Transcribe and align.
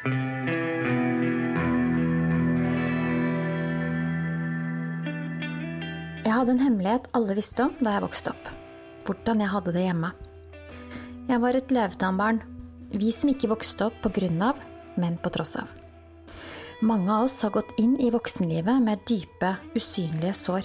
Jeg 0.00 0.12
hadde 6.24 6.54
en 6.54 6.62
hemmelighet 6.62 7.10
alle 7.12 7.34
visste 7.36 7.66
om 7.66 7.74
da 7.84 7.98
jeg 7.98 8.04
vokste 8.06 8.30
opp. 8.32 8.46
Hvordan 9.04 9.42
jeg 9.44 9.52
hadde 9.52 9.74
det 9.74 9.82
hjemme. 9.84 10.08
Jeg 11.28 11.42
var 11.42 11.52
et 11.58 11.74
løvetannbarn. 11.76 12.40
Vi 12.96 13.12
som 13.12 13.28
ikke 13.28 13.50
vokste 13.52 13.90
opp 13.90 13.98
på 14.00 14.08
grunn 14.16 14.40
av, 14.40 14.56
men 14.96 15.20
på 15.20 15.28
tross 15.34 15.58
av. 15.60 15.68
Mange 16.80 17.12
av 17.12 17.26
oss 17.26 17.36
har 17.44 17.52
gått 17.52 17.76
inn 17.76 18.00
i 18.00 18.08
voksenlivet 18.08 18.80
med 18.80 19.04
dype, 19.04 19.52
usynlige 19.76 20.32
sår. 20.38 20.64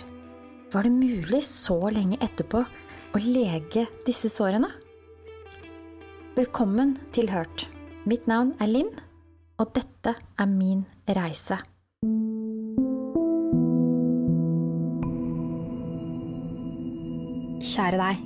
Var 0.72 0.88
det 0.88 0.96
mulig 0.96 1.44
så 1.50 1.76
lenge 1.92 2.22
etterpå 2.24 2.64
å 2.64 3.20
lege 3.20 3.84
disse 4.08 4.32
sårene? 4.32 4.72
Velkommen 6.40 6.96
til 7.12 7.28
Hørt. 7.36 7.68
Mitt 8.08 8.32
navn 8.32 8.56
er 8.64 8.72
Linn, 8.72 8.96
og 9.62 9.72
dette 9.76 10.16
er 10.16 10.52
min 10.52 10.84
reise. 11.08 11.58
Kjære 17.66 18.00
deg. 18.00 18.24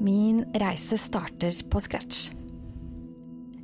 Min 0.00 0.42
reise 0.58 0.96
starter 0.98 1.56
på 1.70 1.80
scratch. 1.84 2.30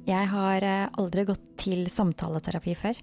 Jeg 0.06 0.30
har 0.30 0.62
eh, 0.62 0.88
aldri 1.00 1.24
gått 1.26 1.46
til 1.58 1.88
samtaleterapi 1.90 2.74
før. 2.78 2.98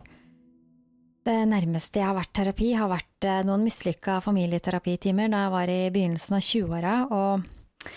Det 1.24 1.36
nærmeste 1.50 2.00
jeg 2.00 2.08
har 2.08 2.16
vært 2.16 2.34
terapi, 2.36 2.70
har 2.78 2.92
vært 2.92 3.28
eh, 3.28 3.42
noen 3.48 3.66
mislykka 3.68 4.22
familieterapitimer 4.24 5.32
da 5.34 5.46
jeg 5.46 5.54
var 5.58 5.72
i 5.74 5.80
begynnelsen 5.96 6.38
av 6.38 6.46
20-åra, 6.48 6.94
og 7.12 7.90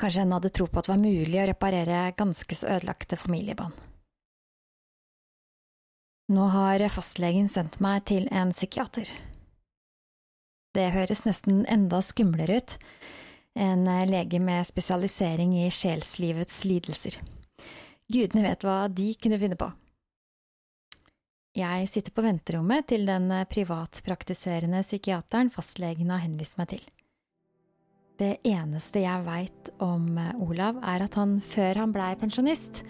kanskje 0.00 0.24
ennå 0.24 0.38
hadde 0.38 0.54
tro 0.56 0.68
på 0.70 0.80
at 0.80 0.88
det 0.88 0.94
var 0.94 1.02
mulig 1.02 1.42
å 1.42 1.48
reparere 1.50 2.04
ganske 2.16 2.58
så 2.58 2.70
ødelagte 2.78 3.20
familiebånd. 3.20 3.93
Nå 6.32 6.44
har 6.48 6.80
fastlegen 6.88 7.50
sendt 7.52 7.82
meg 7.84 8.06
til 8.08 8.30
en 8.32 8.52
psykiater. 8.54 9.10
Det 10.72 10.86
høres 10.94 11.26
nesten 11.26 11.66
enda 11.68 12.00
skumlere 12.00 12.62
ut, 12.62 12.76
en 13.54 13.84
lege 14.08 14.40
med 14.40 14.64
spesialisering 14.64 15.52
i 15.60 15.66
sjelslivets 15.68 16.62
lidelser. 16.64 17.18
Gudene 18.08 18.46
vet 18.46 18.64
hva 18.64 18.86
de 18.88 19.10
kunne 19.20 19.38
finne 19.42 19.58
på. 19.60 19.68
Jeg 21.54 21.90
sitter 21.92 22.10
på 22.16 22.24
venterommet 22.24 22.88
til 22.88 23.04
den 23.06 23.28
privatpraktiserende 23.52 24.80
psykiateren 24.82 25.52
fastlegen 25.52 26.08
har 26.10 26.24
henvist 26.24 26.56
meg 26.58 26.72
til. 26.72 26.82
Det 28.16 28.38
eneste 28.48 29.04
jeg 29.04 29.26
veit 29.26 29.70
om 29.82 30.16
Olav, 30.40 30.80
er 30.80 31.04
at 31.04 31.20
han 31.20 31.36
før 31.44 31.84
han 31.84 31.92
blei 31.94 32.14
pensjonist, 32.16 32.80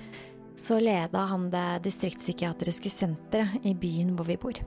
så 0.57 0.79
leda 0.81 1.27
han 1.31 1.49
det 1.51 1.83
distriktspsykiatriske 1.89 2.91
senteret 2.93 3.67
i 3.67 3.75
byen 3.75 4.15
hvor 4.17 4.29
vi 4.29 4.39
bor. 4.41 4.61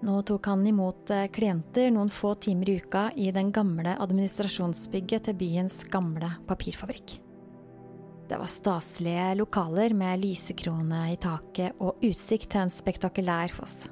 Nå 0.00 0.20
tok 0.24 0.46
han 0.48 0.62
imot 0.64 1.10
klienter 1.34 1.90
noen 1.92 2.08
få 2.08 2.32
timer 2.40 2.70
i 2.72 2.78
uka 2.80 3.10
i 3.20 3.28
den 3.36 3.50
gamle 3.52 3.98
administrasjonsbygget 4.00 5.26
til 5.28 5.36
byens 5.42 5.82
gamle 5.92 6.30
papirfabrikk. 6.48 7.18
Det 8.30 8.38
var 8.38 8.48
staselige 8.48 9.34
lokaler 9.40 9.92
med 9.92 10.22
lysekrone 10.22 11.02
i 11.12 11.18
taket 11.20 11.80
og 11.82 12.00
utsikt 12.06 12.52
til 12.54 12.62
en 12.62 12.72
spektakulær 12.72 13.52
foss. 13.52 13.82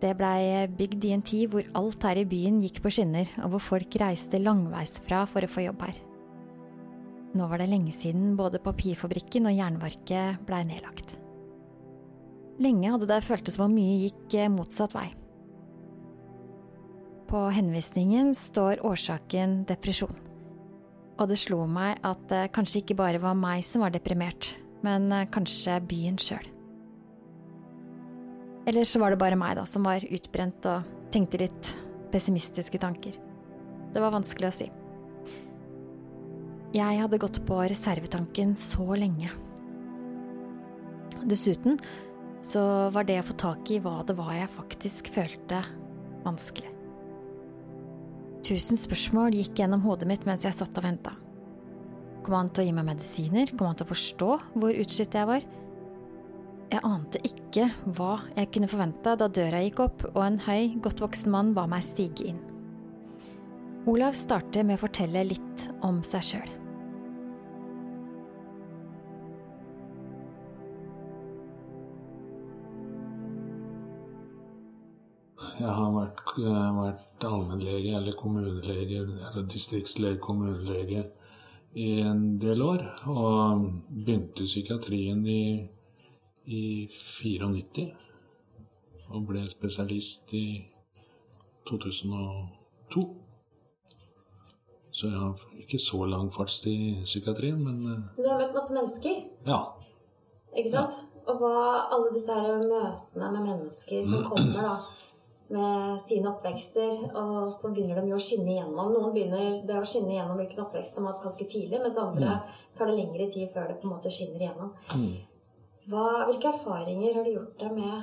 Det 0.00 0.14
blei 0.16 0.64
bygd 0.72 1.04
i 1.04 1.12
en 1.12 1.22
tid 1.22 1.50
hvor 1.52 1.66
alt 1.76 2.08
her 2.08 2.22
i 2.22 2.28
byen 2.28 2.62
gikk 2.64 2.80
på 2.80 2.90
skinner, 2.96 3.28
og 3.44 3.52
hvor 3.52 3.66
folk 3.66 4.00
reiste 4.00 4.40
langveisfra 4.40 5.26
for 5.28 5.44
å 5.44 5.50
få 5.52 5.66
jobb 5.68 5.84
her. 5.84 5.98
Nå 7.30 7.46
var 7.46 7.62
det 7.62 7.68
lenge 7.70 7.92
siden 7.94 8.34
både 8.38 8.58
papirfabrikken 8.62 9.46
og 9.46 9.54
jernverket 9.54 10.40
blei 10.48 10.64
nedlagt. 10.66 11.14
Lenge 12.60 12.90
hadde 12.92 13.08
det 13.08 13.22
føltes 13.24 13.56
som 13.56 13.68
om 13.68 13.76
mye 13.76 14.00
gikk 14.02 14.34
motsatt 14.52 14.92
vei. 14.96 15.06
På 17.30 17.46
henvisningen 17.54 18.34
står 18.34 18.82
årsaken 18.84 19.62
depresjon. 19.68 20.16
Og 21.20 21.28
det 21.30 21.38
slo 21.38 21.62
meg 21.70 22.00
at 22.04 22.22
det 22.32 22.48
kanskje 22.56 22.82
ikke 22.82 22.98
bare 22.98 23.20
var 23.22 23.38
meg 23.38 23.62
som 23.64 23.84
var 23.84 23.94
deprimert, 23.94 24.50
men 24.82 25.12
kanskje 25.30 25.78
byen 25.86 26.18
sjøl. 26.18 26.48
Eller 28.66 28.84
så 28.84 29.00
var 29.00 29.14
det 29.14 29.20
bare 29.22 29.38
meg, 29.38 29.56
da, 29.56 29.64
som 29.68 29.86
var 29.86 30.04
utbrent 30.04 30.66
og 30.68 30.90
tenkte 31.14 31.40
litt 31.40 31.72
pessimistiske 32.12 32.80
tanker. 32.82 33.16
Det 33.94 34.02
var 34.02 34.14
vanskelig 34.14 34.50
å 34.50 34.56
si. 34.58 34.68
Jeg 36.70 37.00
hadde 37.00 37.18
gått 37.18 37.40
på 37.48 37.56
reservetanken 37.66 38.52
så 38.54 38.84
lenge. 38.94 39.30
Dessuten 41.26 41.80
så 42.46 42.62
var 42.94 43.08
det 43.08 43.18
å 43.20 43.24
få 43.26 43.34
tak 43.42 43.72
i 43.74 43.80
hva 43.82 43.96
det 44.06 44.14
var 44.14 44.30
jeg 44.36 44.52
faktisk 44.54 45.10
følte, 45.12 45.64
vanskelig. 46.22 46.70
Tusen 48.46 48.78
spørsmål 48.80 49.34
gikk 49.36 49.58
gjennom 49.58 49.82
hodet 49.82 50.08
mitt 50.08 50.22
mens 50.28 50.46
jeg 50.46 50.56
satt 50.56 50.78
og 50.78 50.86
venta. 50.86 51.16
Kom 52.22 52.36
han 52.38 52.52
til 52.54 52.62
å 52.62 52.68
gi 52.68 52.76
meg 52.76 52.86
medisiner? 52.86 53.50
Kom 53.56 53.66
han 53.66 53.80
til 53.80 53.88
å 53.88 53.90
forstå 53.90 54.30
hvor 54.54 54.80
utslitt 54.84 55.18
jeg 55.18 55.28
var? 55.28 55.48
Jeg 56.70 56.86
ante 56.86 57.18
ikke 57.26 57.66
hva 57.98 58.12
jeg 58.36 58.52
kunne 58.54 58.70
forvente 58.70 59.16
da 59.18 59.26
døra 59.26 59.64
gikk 59.66 59.82
opp 59.88 60.06
og 60.12 60.22
en 60.22 60.38
høy, 60.46 60.78
godt 60.78 61.02
voksen 61.02 61.34
mann 61.34 61.50
ba 61.56 61.66
meg 61.66 61.82
stige 61.82 62.30
inn. 62.30 62.40
Olav 63.90 64.14
starter 64.14 64.62
med 64.62 64.78
å 64.78 64.84
fortelle 64.86 65.26
litt 65.32 65.68
om 65.82 66.04
seg 66.06 66.26
sjøl. 66.30 66.59
Jeg 75.60 75.72
har 75.76 75.90
vært, 75.92 76.20
vært 76.40 77.24
allmennlege 77.28 77.96
eller 77.98 78.14
kommunelege 78.16 79.02
eller 79.02 79.48
distriktslege, 79.50 80.16
kommunelege 80.22 81.02
i 81.76 81.88
en 82.00 82.38
del 82.40 82.62
år. 82.64 82.84
Og 83.12 83.66
begynte 83.90 84.46
i 84.46 84.48
psykiatrien 84.48 85.20
i, 85.28 85.42
i 86.48 86.62
94. 86.88 87.84
Og 89.10 89.26
ble 89.28 89.42
spesialist 89.50 90.32
i 90.38 90.46
2002. 91.68 93.04
Så 94.96 95.10
jeg 95.10 95.20
har 95.20 95.44
ikke 95.60 95.82
så 95.82 96.00
lang 96.08 96.32
fartstid 96.32 96.72
i 96.72 97.04
psykiatrien, 97.04 97.60
men 97.60 98.08
Du 98.16 98.24
har 98.24 98.40
møtt 98.40 98.56
masse 98.56 98.72
mennesker? 98.74 99.20
Ja. 99.44 99.60
Ikke 100.56 100.72
sant? 100.72 100.96
Ja. 100.96 101.06
Og 101.28 101.36
hva 101.38 101.52
alle 101.92 102.08
disse 102.14 102.32
her 102.32 102.64
møtene 102.64 103.28
med 103.36 103.44
mennesker 103.44 104.02
som 104.08 104.24
kommer, 104.32 104.64
da 104.64 104.74
med 105.50 106.00
sine 106.02 106.30
oppvekster, 106.30 106.92
og 107.18 107.48
så 107.50 107.72
begynner 107.74 107.98
de 107.98 108.12
jo 108.12 108.18
å 108.20 108.22
skinne 108.22 108.52
igjennom. 108.52 108.92
Noen 108.94 109.14
begynner 109.14 109.56
det 109.66 109.78
å 109.80 109.86
skinne 109.88 110.14
igjennom 110.14 110.38
hvilken 110.38 110.62
oppvekst 110.62 110.94
de 110.94 111.02
har 111.02 111.10
hatt 111.10 111.24
ganske 111.24 111.46
tidlig, 111.50 111.80
mens 111.82 111.98
andre 111.98 112.36
mm. 112.36 112.52
tar 112.78 112.90
det 112.90 112.98
lengre 113.00 113.26
tid 113.34 113.50
før 113.54 113.66
det 113.72 113.78
på 113.80 113.88
en 113.88 113.94
måte 113.96 114.12
skinner 114.14 114.44
igjennom. 114.44 114.70
Mm. 114.94 115.16
Hva, 115.90 116.04
hvilke 116.28 116.52
erfaringer 116.52 117.16
har 117.18 117.26
du 117.26 117.32
gjort 117.34 117.64
deg 117.64 117.72
med, 117.74 117.96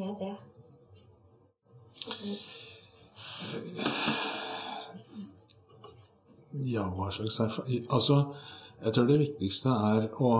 med 0.00 0.14
det? 0.22 0.34
Ja, 6.64 6.84
hva 6.94 7.10
slags 7.12 7.40
erfaring 7.42 7.86
Altså, 7.92 8.20
jeg 8.84 8.94
tror 8.94 9.08
det 9.08 9.18
viktigste 9.20 9.74
er 9.90 10.08
å 10.22 10.32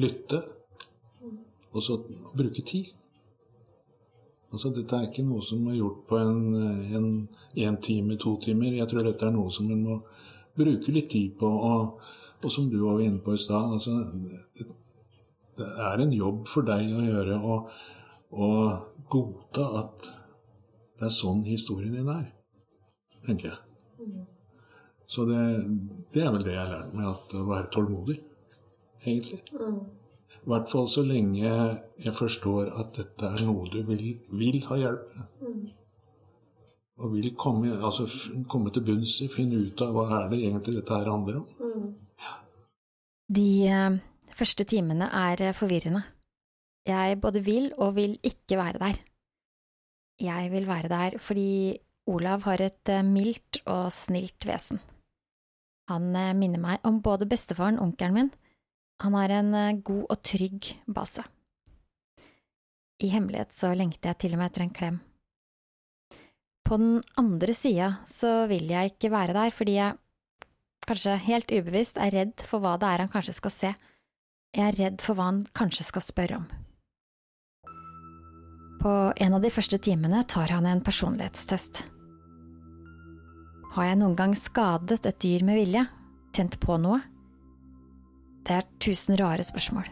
lytte, 0.00 0.40
og 1.70 1.84
så 1.84 1.98
bruke 2.32 2.64
tid. 2.66 2.94
Altså, 4.50 4.72
dette 4.74 4.96
er 4.96 5.06
ikke 5.06 5.22
noe 5.22 5.42
som 5.46 5.62
er 5.70 5.78
gjort 5.78 6.00
på 6.10 6.18
en, 6.18 6.40
en, 6.98 7.10
en 7.66 7.76
time, 7.82 8.16
to 8.18 8.34
timer. 8.42 8.74
Jeg 8.74 8.90
tror 8.90 9.06
dette 9.06 9.28
er 9.28 9.34
noe 9.34 9.52
som 9.54 9.68
en 9.70 9.84
må 9.84 9.98
bruke 10.58 10.94
litt 10.94 11.10
tid 11.12 11.36
på. 11.38 11.46
Og, 11.46 12.00
og 12.40 12.52
som 12.52 12.66
du 12.70 12.80
var 12.82 13.02
inne 13.04 13.22
på 13.22 13.36
i 13.36 13.40
stad, 13.40 13.76
altså, 13.76 13.94
det, 14.58 14.66
det, 15.60 15.68
er 15.70 16.02
en 16.02 16.16
jobb 16.16 16.48
for 16.50 16.66
deg 16.66 16.90
å 16.90 17.04
gjøre 17.06 17.38
å, 17.46 18.50
godta 19.10 19.64
at 19.80 20.10
det 20.98 21.06
er 21.08 21.14
sånn 21.14 21.40
historien 21.46 21.94
din 21.94 22.10
er, 22.12 22.26
tenker 23.26 23.52
jeg. 23.52 24.18
Så 25.10 25.24
det, 25.26 25.40
det 26.14 26.22
er 26.22 26.34
vel 26.34 26.44
det 26.46 26.54
jeg 26.54 26.62
har 26.62 26.70
lært 26.70 26.92
meg, 26.94 27.08
at 27.10 27.32
å 27.34 27.46
være 27.48 27.72
tålmodig, 27.74 28.20
egentlig. 29.02 29.40
Mm. 29.54 29.80
I 30.40 30.48
hvert 30.50 30.70
fall 30.70 30.86
så 30.88 31.02
lenge 31.04 31.50
jeg 32.00 32.14
forstår 32.16 32.70
at 32.80 32.94
dette 32.96 33.28
er 33.28 33.42
noe 33.48 33.66
du 33.68 33.80
vil, 33.88 34.04
vil 34.40 34.62
ha 34.70 34.78
hjelp 34.80 35.10
med. 35.16 35.26
Mm. 35.44 35.66
Og 37.00 37.12
vil 37.14 37.34
komme, 37.40 37.74
altså, 37.76 38.06
komme, 38.48 38.72
til 38.72 38.84
bunns 38.84 39.18
i, 39.24 39.28
finne 39.32 39.60
ut 39.66 39.84
av 39.84 39.92
hva 39.96 40.06
er 40.18 40.32
det 40.32 40.40
egentlig 40.44 40.76
dette 40.78 40.96
her 40.96 41.10
handler 41.12 41.42
om. 41.42 41.46
Mm. 41.60 41.86
Ja. 42.24 42.34
De 43.36 43.50
uh, 43.68 44.00
første 44.36 44.66
timene 44.68 45.10
er 45.20 45.44
uh, 45.48 45.54
forvirrende. 45.56 46.02
Jeg 46.88 47.20
både 47.20 47.44
vil 47.44 47.70
og 47.76 47.94
vil 47.96 48.16
ikke 48.24 48.58
være 48.60 48.80
der. 48.80 49.00
Jeg 50.20 50.52
vil 50.52 50.68
være 50.68 50.92
der 50.92 51.18
fordi 51.20 51.78
Olav 52.10 52.44
har 52.48 52.64
et 52.64 52.92
uh, 52.92 53.04
mildt 53.04 53.62
og 53.66 53.92
snilt 53.96 54.48
vesen. 54.48 54.80
Han 55.90 56.12
minner 56.38 56.60
meg 56.62 56.84
om 56.86 57.00
både 57.02 57.26
bestefaren, 57.26 57.80
og 57.80 57.88
onkelen 57.88 58.14
min, 58.14 58.28
Han 59.00 59.16
er 59.16 59.32
en 59.38 59.54
eh, 59.56 59.78
god 59.80 60.04
og 60.12 60.18
trygg 60.26 60.72
base. 60.88 61.24
I 63.00 63.08
hemmelighet 63.08 63.54
så 63.56 63.72
lengter 63.72 64.12
jeg 64.12 64.20
til 64.20 64.36
og 64.36 64.42
med 64.42 64.50
etter 64.50 64.66
en 64.66 64.74
klem. 64.76 64.98
På 66.68 66.76
den 66.78 67.00
andre 67.18 67.54
sida 67.56 67.94
så 68.06 68.44
vil 68.50 68.68
jeg 68.70 68.92
ikke 68.92 69.10
være 69.10 69.34
der 69.34 69.54
fordi 69.56 69.78
jeg, 69.78 69.96
kanskje 70.86 71.16
helt 71.24 71.50
ubevisst, 71.50 71.96
er 71.98 72.12
redd 72.14 72.44
for 72.46 72.62
hva 72.62 72.76
det 72.80 72.90
er 72.90 73.04
han 73.04 73.12
kanskje 73.12 73.36
skal 73.38 73.54
se. 73.54 73.70
Jeg 74.54 74.66
er 74.66 74.78
redd 74.78 75.02
for 75.02 75.16
hva 75.16 75.30
han 75.30 75.40
kanskje 75.56 75.86
skal 75.88 76.04
spørre 76.04 76.42
om. 76.42 76.50
På 78.80 78.92
en 79.16 79.36
av 79.36 79.42
de 79.44 79.52
første 79.52 79.80
timene 79.82 80.22
tar 80.28 80.52
han 80.54 80.68
en 80.68 80.84
personlighetstest. 80.84 81.82
Har 83.74 83.86
jeg 83.86 83.98
noen 84.00 84.16
gang 84.18 84.36
skadet 84.38 85.04
et 85.06 85.20
dyr 85.22 85.44
med 85.46 85.60
vilje? 85.60 85.84
Tent 86.34 86.56
på 86.62 86.78
noe? 86.80 87.00
Det 88.46 88.56
er 88.56 88.68
tusen 88.82 89.18
rare 89.20 89.44
spørsmål. 89.46 89.88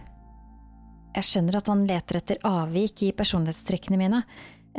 Jeg 1.16 1.26
skjønner 1.26 1.58
at 1.58 1.68
han 1.70 1.86
leter 1.88 2.20
etter 2.20 2.42
avvik 2.46 3.02
i 3.06 3.14
personlighetstrekkene 3.16 3.98
mine, 4.00 4.22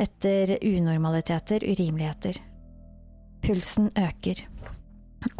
etter 0.00 0.56
unormaliteter, 0.64 1.66
urimeligheter. 1.66 2.38
Pulsen 3.44 3.90
øker. 3.98 4.44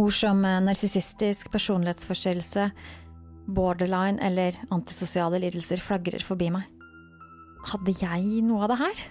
Ord 0.01 0.13
som 0.13 0.43
narsissistisk 0.43 1.49
personlighetsforstyrrelse, 1.53 2.67
borderline 3.51 4.21
eller 4.23 4.59
antisosiale 4.75 5.41
lidelser 5.41 5.81
flagrer 5.81 6.25
forbi 6.25 6.51
meg. 6.53 6.69
Hadde 7.71 7.97
jeg 8.01 8.45
noe 8.45 8.65
av 8.65 8.73
det 8.73 8.81
her? 8.81 9.03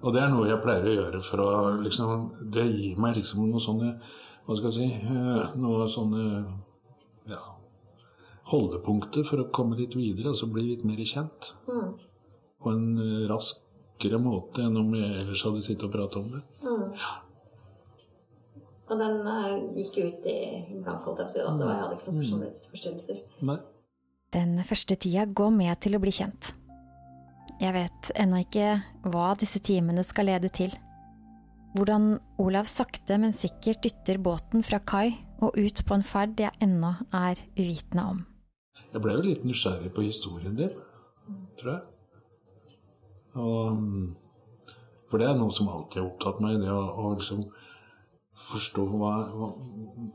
Og 0.00 0.14
det 0.14 0.22
er 0.24 0.32
noe 0.32 0.48
jeg 0.48 0.62
pleier 0.64 0.86
å 0.86 0.96
gjøre 0.96 1.22
for 1.24 1.42
å 1.44 1.48
liksom 1.82 2.30
Det 2.54 2.62
gir 2.70 3.00
meg 3.00 3.18
liksom 3.18 3.50
noe 3.50 3.60
sånne 3.60 3.90
Hva 4.46 4.56
skal 4.56 4.70
jeg 4.70 4.76
si 4.78 5.16
Noe 5.60 5.88
sånne 5.92 6.22
ja, 7.28 7.40
holdepunkter 8.50 9.26
for 9.26 9.42
å 9.42 9.48
komme 9.54 9.78
litt 9.78 9.96
videre, 9.98 10.32
altså 10.34 10.50
bli 10.50 10.66
litt 10.72 10.84
mer 10.88 11.00
kjent. 11.06 11.52
Mm. 11.70 11.90
På 12.60 12.74
en 12.74 12.86
raskere 13.30 14.20
måte 14.20 14.66
enn 14.66 14.78
om 14.80 14.94
jeg 14.98 15.16
ellers 15.22 15.44
hadde 15.46 15.64
sittet 15.64 15.86
og 15.88 15.94
pratet 15.94 16.20
om 16.20 16.32
det. 16.34 16.42
Mm. 16.66 16.86
Og 18.90 18.98
den 18.98 19.20
uh, 19.22 19.50
gikk 19.78 20.00
ut 20.02 20.24
i 20.26 20.38
blank, 20.82 21.04
holdt 21.06 21.22
jeg 21.22 21.28
på 21.28 21.30
å 21.30 21.34
si. 21.34 21.42
da. 21.44 21.52
Det 21.54 21.66
var, 21.66 21.74
jeg 21.74 21.84
hadde 21.84 21.96
ikke 21.96 22.08
noen 22.08 22.22
personlighetsforstyrrelser. 22.24 23.20
Nei. 23.46 23.58
Den 24.34 24.56
første 24.66 24.96
tida 25.02 25.26
går 25.26 25.52
med 25.54 25.80
til 25.82 25.96
å 25.96 26.02
bli 26.02 26.14
kjent. 26.14 26.52
Jeg 27.60 27.74
vet 27.76 28.10
ennå 28.18 28.40
ikke 28.44 28.68
hva 29.12 29.32
disse 29.38 29.60
timene 29.62 30.04
skal 30.06 30.30
lede 30.30 30.50
til. 30.54 30.74
Hvordan 31.76 32.16
Olav 32.42 32.66
sakte, 32.66 33.18
men 33.22 33.34
sikkert 33.36 33.84
dytter 33.84 34.18
båten 34.22 34.64
fra 34.66 34.80
kai 34.82 35.12
og 35.40 35.54
ut 35.58 35.82
på 35.86 35.96
en 35.96 36.06
ferd 36.06 36.40
jeg 36.42 36.54
ennå 36.62 36.94
er 37.14 37.38
uvitende 37.58 38.06
om. 38.14 38.24
Jeg 38.90 39.02
ble 39.04 39.14
jo 39.16 39.24
litt 39.24 39.46
nysgjerrig 39.46 39.92
på 39.94 40.04
historien 40.06 40.56
din, 40.58 40.72
tror 41.60 41.72
jeg. 41.76 41.82
Og, 43.38 43.82
for 45.10 45.22
det 45.22 45.28
er 45.30 45.36
noe 45.38 45.54
som 45.54 45.70
alltid 45.70 46.00
har 46.02 46.08
opptatt 46.08 46.40
meg, 46.42 46.58
det 46.62 46.72
å, 46.74 46.80
å 46.98 47.12
liksom 47.14 47.44
forstå 48.50 48.86
hva, 48.90 49.12
hva 49.36 49.50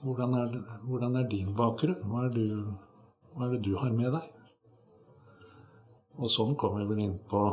hvordan, 0.04 0.36
er, 0.42 0.58
hvordan 0.88 1.20
er 1.22 1.30
din 1.32 1.54
bakgrunn? 1.56 2.02
Hva 2.10 2.26
er, 2.28 2.36
du, 2.36 2.44
hva 3.36 3.48
er 3.48 3.56
det 3.56 3.62
du 3.68 3.76
har 3.80 3.94
med 3.96 4.16
deg? 4.18 4.34
Og 6.16 6.32
sånn 6.32 6.56
kommer 6.60 6.84
jeg 6.84 6.92
vel 6.92 7.04
inn 7.06 7.18
på 7.30 7.44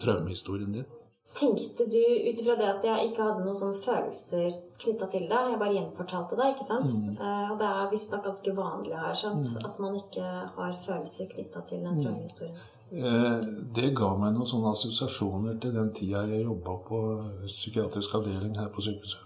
traumehistorien 0.00 0.74
din. 0.76 0.97
Tenkte 1.38 1.84
du 1.86 1.98
ut 2.00 2.40
ifra 2.42 2.56
det 2.58 2.66
at 2.66 2.84
jeg 2.88 3.10
ikke 3.10 3.22
hadde 3.28 3.44
noen 3.44 3.54
sånne 3.58 3.78
følelser 3.78 4.56
knytta 4.82 5.06
til 5.12 5.28
det? 5.30 5.42
Jeg 5.52 5.60
bare 5.60 5.76
gjenfortalte 5.76 6.38
det, 6.40 6.48
ikke 6.54 6.66
sant? 6.66 6.88
Eh, 7.14 7.52
og 7.52 7.60
det 7.60 7.68
er 7.68 7.92
visstnok 7.92 8.24
ganske 8.26 8.54
vanlig, 8.56 8.94
har 8.96 9.12
jeg 9.12 9.20
skjønt, 9.22 9.52
at 9.68 9.78
man 9.84 9.94
ikke 10.00 10.24
har 10.56 10.74
følelser 10.86 11.30
knytta 11.30 11.62
til 11.68 11.84
den 11.86 12.00
traumehistorien. 12.02 12.58
Eh, 12.90 13.40
Det 13.78 13.94
ga 13.94 14.10
meg 14.16 14.32
noen 14.34 14.48
sånne 14.48 14.72
assosiasjoner 14.74 15.58
til 15.60 15.74
den 15.76 15.92
tida 15.94 16.24
jeg 16.26 16.46
jobba 16.48 16.76
på 16.88 17.00
psykiatrisk 17.46 18.14
avdeling 18.18 18.56
her 18.58 18.70
på 18.74 18.80
sykehuset. 18.88 19.24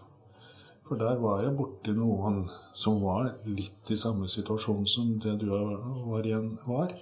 For 0.89 0.99
der 1.01 1.17
var 1.23 1.41
jeg 1.47 1.57
borti 1.57 1.95
noen 1.97 2.43
som 2.75 2.99
var 3.01 3.31
litt 3.47 3.89
i 3.95 3.97
samme 3.97 4.27
situasjon 4.29 4.85
som 4.87 5.15
det 5.23 5.39
du 5.41 5.47
var, 5.49 6.27
igjen, 6.27 6.59
var 6.67 6.93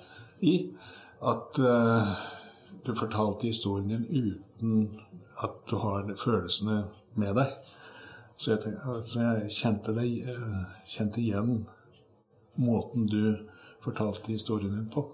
i. 0.47 0.55
At 1.21 1.59
eh, 1.59 2.13
du 2.85 2.95
fortalte 2.95 3.47
historien 3.47 3.89
din 3.89 4.07
uten 4.11 5.01
at 5.45 5.61
du 5.71 5.77
har 5.77 6.09
følelsene 6.19 6.85
med 7.15 7.37
deg. 7.37 7.55
Så 8.41 8.55
jeg, 8.55 8.61
tenkte, 8.63 8.93
altså 8.95 9.21
jeg 9.21 9.53
kjente, 9.53 9.95
deg, 9.97 10.29
eh, 10.33 10.61
kjente 10.89 11.21
igjen 11.21 11.67
måten 12.61 13.07
du 13.09 13.47
fortalte 13.85 14.33
historien 14.33 14.73
din 14.79 14.89
på 14.93 15.05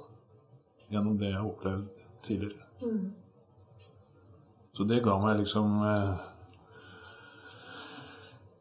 gjennom 0.91 1.19
det 1.19 1.33
jeg 1.33 1.41
har 1.41 1.49
opplevd 1.49 2.05
tidligere. 2.23 2.67
Så 4.77 4.85
det 4.85 5.03
ga 5.03 5.17
meg 5.23 5.41
liksom 5.41 5.79
eh, 5.89 6.25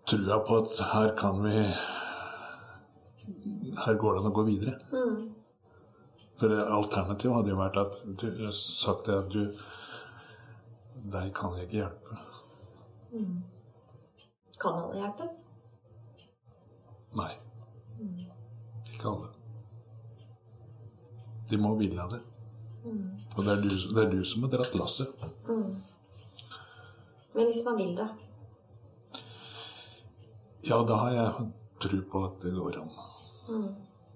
trua 0.10 0.40
på 0.48 0.62
at 0.64 0.76
her 0.94 1.14
kan 1.18 1.44
vi 1.44 1.56
Her 3.86 3.98
går 4.00 4.14
det 4.14 4.22
an 4.22 4.30
å 4.30 4.36
gå 4.36 4.44
videre. 4.48 4.78
For 6.40 6.52
alternativet 6.52 7.36
hadde 7.38 7.54
jo 7.54 7.60
vært 7.60 7.78
at 7.80 7.98
du 8.20 8.28
sagt 8.56 9.10
at 9.14 9.32
du 9.32 9.46
Deg 11.06 11.30
kan 11.38 11.54
jeg 11.54 11.68
ikke 11.68 11.78
hjelpe. 11.84 12.16
Kan 14.58 14.78
alle 14.80 14.96
hjelpes? 15.04 15.36
Nei. 17.20 17.32
Ikke 18.90 19.12
alle. 19.12 19.30
De 21.52 21.60
må 21.62 21.76
ville 21.78 22.08
det. 22.10 22.22
Og 23.36 23.44
det 23.44 23.52
er, 23.54 23.62
du, 23.62 23.70
det 23.70 24.02
er 24.02 24.12
du 24.16 24.26
som 24.26 24.48
har 24.48 24.56
dratt 24.56 24.76
lasset. 24.80 25.26
Men 25.46 27.44
hvis 27.50 27.62
man 27.68 27.78
vil 27.78 27.94
det? 28.00 28.10
Ja, 30.66 30.82
da 30.88 30.98
har 31.04 31.12
jeg 31.14 31.50
tro 31.86 32.00
på 32.12 32.24
at 32.32 32.42
det 32.42 32.54
går 32.58 32.80
an. 32.82 32.94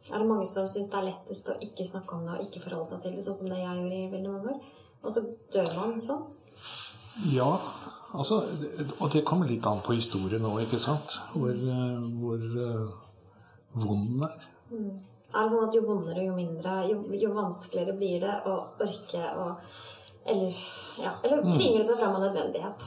Er 0.08 0.22
det 0.22 0.28
mange 0.30 0.48
som 0.48 0.68
syns 0.72 0.90
det 0.90 0.98
er 1.00 1.10
lettest 1.10 1.50
å 1.52 1.58
ikke 1.64 1.86
snakke 1.86 2.16
om 2.16 2.26
det 2.26 2.38
og 2.38 2.46
ikke 2.48 2.64
forholde 2.64 2.88
seg 2.90 3.04
til 3.04 3.18
det, 3.18 3.26
sånn 3.26 3.38
som 3.42 3.52
det 3.52 3.60
jeg 3.60 3.82
gjorde 3.82 3.98
i 4.00 4.12
veldig 4.14 4.32
mange 4.32 4.54
år? 4.54 4.78
Og 5.04 5.14
så 5.14 5.24
dør 5.54 5.70
man 5.76 6.00
sånn? 6.04 6.24
Ja, 7.34 7.50
altså 8.16 8.42
Og 9.00 9.12
det 9.12 9.26
kommer 9.28 9.50
litt 9.50 9.66
an 9.68 9.82
på 9.84 9.98
historien 9.98 10.46
òg, 10.48 10.62
ikke 10.64 10.80
sant? 10.82 11.18
Hvor, 11.34 11.52
hvor 12.22 12.48
eh, 12.64 12.98
vond 13.84 14.16
den 14.16 14.28
er. 14.28 14.48
Er 15.30 15.46
det 15.46 15.52
sånn 15.52 15.68
at 15.68 15.76
jo 15.78 15.84
vondere, 15.86 16.24
jo 16.26 16.34
mindre, 16.34 16.80
jo, 16.90 17.04
jo 17.14 17.30
vanskeligere 17.36 17.98
blir 18.00 18.24
det 18.24 18.40
å 18.50 18.56
orke 18.82 19.28
å 19.38 19.52
Eller, 20.30 20.58
ja, 21.00 21.14
eller 21.24 21.46
tvinger 21.48 21.80
det 21.80 21.86
seg 21.88 22.02
fram 22.02 22.18
av 22.18 22.26
nødvendighet? 22.28 22.84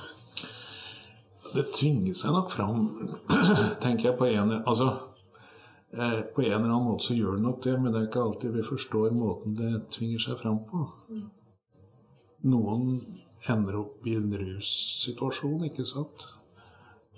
Det 1.53 1.65
tvinger 1.75 2.15
seg 2.17 2.35
nok 2.35 2.53
fram, 2.53 2.85
tenker 3.83 4.11
jeg, 4.11 4.19
på 4.19 4.29
en 4.29 4.53
Altså 4.61 4.91
på 5.93 6.43
en 6.43 6.53
eller 6.53 6.71
annen 6.71 6.87
måte 6.89 7.11
så 7.11 7.15
gjør 7.15 7.37
det 7.37 7.45
nok 7.45 7.59
det, 7.67 7.73
men 7.81 7.93
det 7.93 8.01
er 8.01 8.07
ikke 8.09 8.23
alltid 8.25 8.55
vi 8.57 8.63
forstår 8.65 9.11
måten 9.13 9.57
det 9.59 9.73
tvinger 9.93 10.23
seg 10.25 10.39
fram 10.41 10.63
på. 10.71 10.87
Noen 12.49 12.95
ender 13.53 13.77
opp 13.83 14.07
i 14.09 14.15
en 14.17 14.33
russituasjon, 14.33 15.67
ikke 15.69 15.85
sant. 15.87 16.25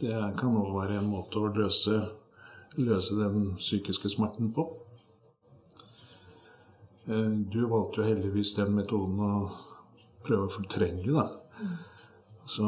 Det 0.00 0.16
kan 0.40 0.56
òg 0.58 0.72
være 0.74 0.98
en 0.98 1.06
måte 1.12 1.38
å 1.38 1.52
løse, 1.54 2.00
løse 2.80 3.14
den 3.14 3.54
psykiske 3.60 4.10
smerten 4.10 4.50
på. 4.56 4.66
Eh, 7.06 7.30
Du 7.54 7.60
valgte 7.70 8.02
jo 8.02 8.08
heldigvis 8.10 8.56
den 8.58 8.74
metoden 8.74 9.20
å 9.22 9.34
prøve 10.26 10.48
å 10.48 10.54
fortrenge, 10.58 11.14
da. 11.14 11.28
Så 12.44 12.66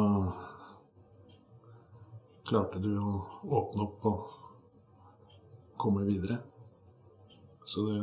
klarte 2.47 2.79
du 2.79 2.93
å 2.95 3.13
åpne 3.43 3.89
opp 3.89 4.07
og 4.07 4.46
komme 5.78 6.04
videre. 6.09 6.38
Så 7.66 7.87
det 7.88 8.00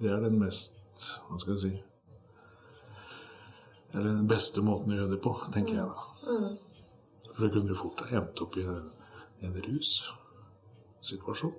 Det 0.00 0.08
er 0.10 0.20
den 0.24 0.38
mest 0.40 0.76
Hva 1.28 1.38
skal 1.38 1.52
jeg 1.54 1.60
si 1.60 1.72
Eller 3.92 4.14
den 4.16 4.28
beste 4.30 4.62
måten 4.64 4.94
å 4.94 4.96
gjøre 4.96 5.12
det 5.12 5.20
på, 5.22 5.34
tenker 5.52 5.80
jeg 5.80 5.86
da. 5.90 5.98
For 7.30 7.42
det 7.42 7.52
kunne 7.54 7.72
jo 7.74 7.78
fort 7.78 8.02
ha 8.06 8.20
endt 8.20 8.42
opp 8.44 8.56
i 8.60 8.62
en, 8.68 9.56
russituasjon. 9.66 11.56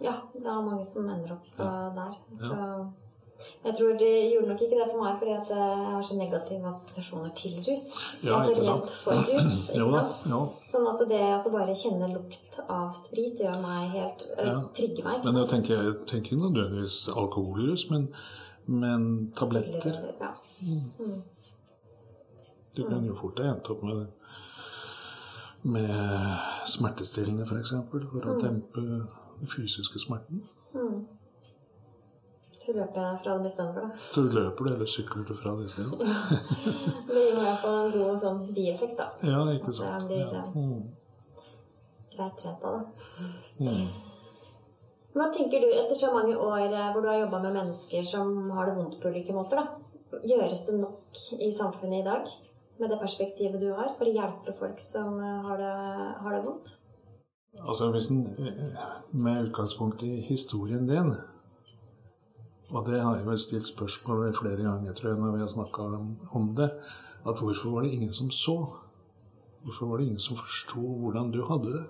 Ja, 0.00 0.14
det 0.32 0.46
er 0.48 0.62
mange 0.64 0.84
som 0.88 1.08
ender 1.12 1.34
opp 1.34 1.58
ja. 1.58 1.68
der. 1.98 2.14
Så 2.40 2.56
jeg 3.64 3.74
tror 3.78 3.96
det 4.00 4.10
gjorde 4.32 4.48
nok 4.50 4.62
ikke 4.64 4.78
det 4.78 4.86
for 4.90 5.02
meg, 5.04 5.16
fordi 5.20 5.32
eh, 5.36 5.50
jeg 5.56 5.94
har 5.94 6.04
så 6.08 6.18
negative 6.18 6.68
assosiasjoner 6.70 7.32
til 7.40 7.56
rus. 7.66 7.86
Ja, 8.24 8.28
jeg 8.28 8.36
er 8.36 8.52
ikke 8.54 8.66
sant? 8.68 8.92
for 9.04 9.24
rus. 9.30 9.50
Ikke 9.70 9.80
jo, 9.80 9.88
sant? 9.94 10.28
Jo. 10.32 10.40
Sånn 10.70 10.86
at 10.92 11.02
det 11.10 11.22
å 11.36 11.54
bare 11.54 11.78
kjenne 11.82 12.12
lukt 12.12 12.60
av 12.66 12.94
sprit 12.98 13.42
gjør 13.44 13.58
meg 13.64 13.96
helt 13.96 14.26
eh, 14.36 14.46
Ja. 14.50 14.60
Trigger 14.76 15.08
meg. 15.08 15.26
Men 15.26 15.40
sant? 15.40 15.52
tenker 15.54 15.76
jeg 15.76 15.98
tenker 16.10 16.34
ikke 16.34 16.40
nødvendigvis 16.44 16.96
alkoholrus, 17.14 17.88
men, 17.92 18.08
men 18.66 19.10
tabletter. 19.36 20.00
Ja. 20.20 20.32
Mm. 20.66 21.20
Du 22.76 22.84
kan 22.86 23.04
jo 23.04 23.18
fort 23.18 23.40
ha 23.42 23.50
endt 23.50 23.70
opp 23.72 23.82
med 23.86 24.06
med 25.62 25.90
smertestillende, 26.66 27.42
f.eks., 27.42 27.50
for, 27.50 27.58
eksempel, 27.60 28.04
for 28.08 28.28
å 28.32 28.36
dempe 28.40 28.80
den 28.80 29.50
fysiske 29.50 30.00
smerten. 30.00 30.44
Mm. 30.72 31.02
Så 32.70 32.76
løper 32.76 33.02
jeg 33.02 33.18
fra 33.22 33.32
det 33.38 33.48
istedenfor, 33.50 33.86
da. 33.86 33.96
Så 33.98 34.22
løper 34.22 34.66
du, 34.66 34.68
eller 34.70 34.90
sykler 34.90 35.24
du 35.26 35.32
fra 35.34 35.54
det 35.58 35.64
isteden? 35.66 35.94
det 37.08 37.22
gir 37.24 37.32
meg 37.34 37.46
iallfall 37.48 37.78
en 37.80 37.94
god 37.96 38.20
sånn 38.22 38.44
bieffekt, 38.54 39.00
da. 39.00 39.06
Ja, 39.26 39.40
ikke 39.50 39.74
sant. 39.74 39.90
Jeg 39.90 40.04
blir 40.06 40.36
ja. 40.36 40.42
eh, 40.44 40.58
mm. 40.60 41.48
greit 42.12 42.36
trent 42.38 42.68
av 42.68 42.76
det. 42.76 43.32
Mm. 43.66 43.88
Hva 45.16 45.26
tenker 45.34 45.64
du 45.64 45.66
etter 45.72 45.98
så 45.98 46.12
mange 46.14 46.36
år 46.38 46.68
eh, 46.68 46.92
hvor 46.94 47.02
du 47.02 47.10
har 47.10 47.18
jobba 47.24 47.40
med 47.48 47.58
mennesker 47.58 48.06
som 48.06 48.30
har 48.54 48.70
det 48.70 48.76
vondt 48.78 49.00
på 49.02 49.10
ulike 49.10 49.34
måter? 49.34 49.64
da? 49.64 50.20
Gjøres 50.30 50.62
det 50.68 50.76
nok 50.78 51.24
i 51.42 51.50
samfunnet 51.54 52.04
i 52.04 52.06
dag 52.06 52.30
med 52.78 52.94
det 52.94 53.00
perspektivet 53.02 53.58
du 53.60 53.72
har, 53.74 53.90
for 53.98 54.06
å 54.06 54.14
hjelpe 54.14 54.54
folk 54.54 54.78
som 54.84 55.18
eh, 55.18 55.42
har 55.48 55.58
det, 55.58 55.74
har 56.22 56.38
det 56.38 56.44
vondt? 56.46 56.70
Altså 57.58 57.90
hvis 57.90 58.12
en, 58.14 58.22
Med 59.10 59.48
utgangspunkt 59.48 60.06
i 60.06 60.20
historien 60.22 60.86
din 60.86 61.16
og 62.70 62.86
det 62.86 63.00
har 63.02 63.16
jeg 63.16 63.26
vel 63.26 63.38
stilt 63.42 63.66
spørsmål 63.66 64.24
ved 64.24 64.36
flere 64.38 64.62
ganger 64.62 64.92
tror 64.94 65.10
jeg, 65.10 65.20
når 65.20 65.32
vi 65.34 65.40
har 65.42 65.48
snakka 65.48 65.82
om, 65.82 66.10
om, 66.30 66.54
det. 66.56 66.70
At 67.26 67.40
hvorfor 67.42 67.70
var 67.70 67.82
det 67.82 67.92
ingen 67.92 68.12
som 68.12 68.30
så? 68.30 68.66
Hvorfor 69.62 69.86
var 69.86 69.96
det 69.96 70.06
ingen 70.06 70.20
som 70.20 70.36
forsto 70.36 70.80
hvordan 70.80 71.32
du 71.32 71.44
hadde 71.44 71.72
det? 71.72 71.86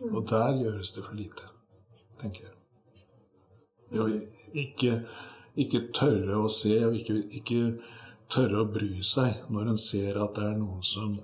Mm. 0.00 0.14
Og 0.14 0.28
der 0.28 0.62
gjøres 0.62 0.92
det 0.92 1.04
for 1.04 1.14
lite, 1.14 1.50
tenker 2.20 2.40
jeg. 2.40 2.56
Jo, 3.92 4.06
ikke, 4.54 5.02
ikke, 5.56 5.82
tørre 5.92 6.38
å 6.40 6.48
se, 6.48 6.72
og 6.86 6.96
ikke, 6.96 7.18
ikke, 7.36 7.60
tørre 8.30 8.62
å 8.62 8.68
bry 8.70 9.02
seg 9.02 9.50
når 9.50 9.72
en 9.72 9.80
ser 9.82 10.16
at 10.22 10.36
det 10.38 10.46
er 10.46 10.58
noen 10.60 10.84
som, 10.86 11.16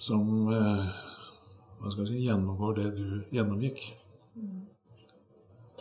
som 0.00 0.48
eh, 0.48 1.02
hva 1.78 1.92
skal 1.92 2.06
jeg 2.06 2.10
si, 2.14 2.22
gjennomgår 2.24 2.78
det 2.80 2.86
du 2.96 3.36
gjennomgikk. 3.36 3.84
Mm. 4.40 4.71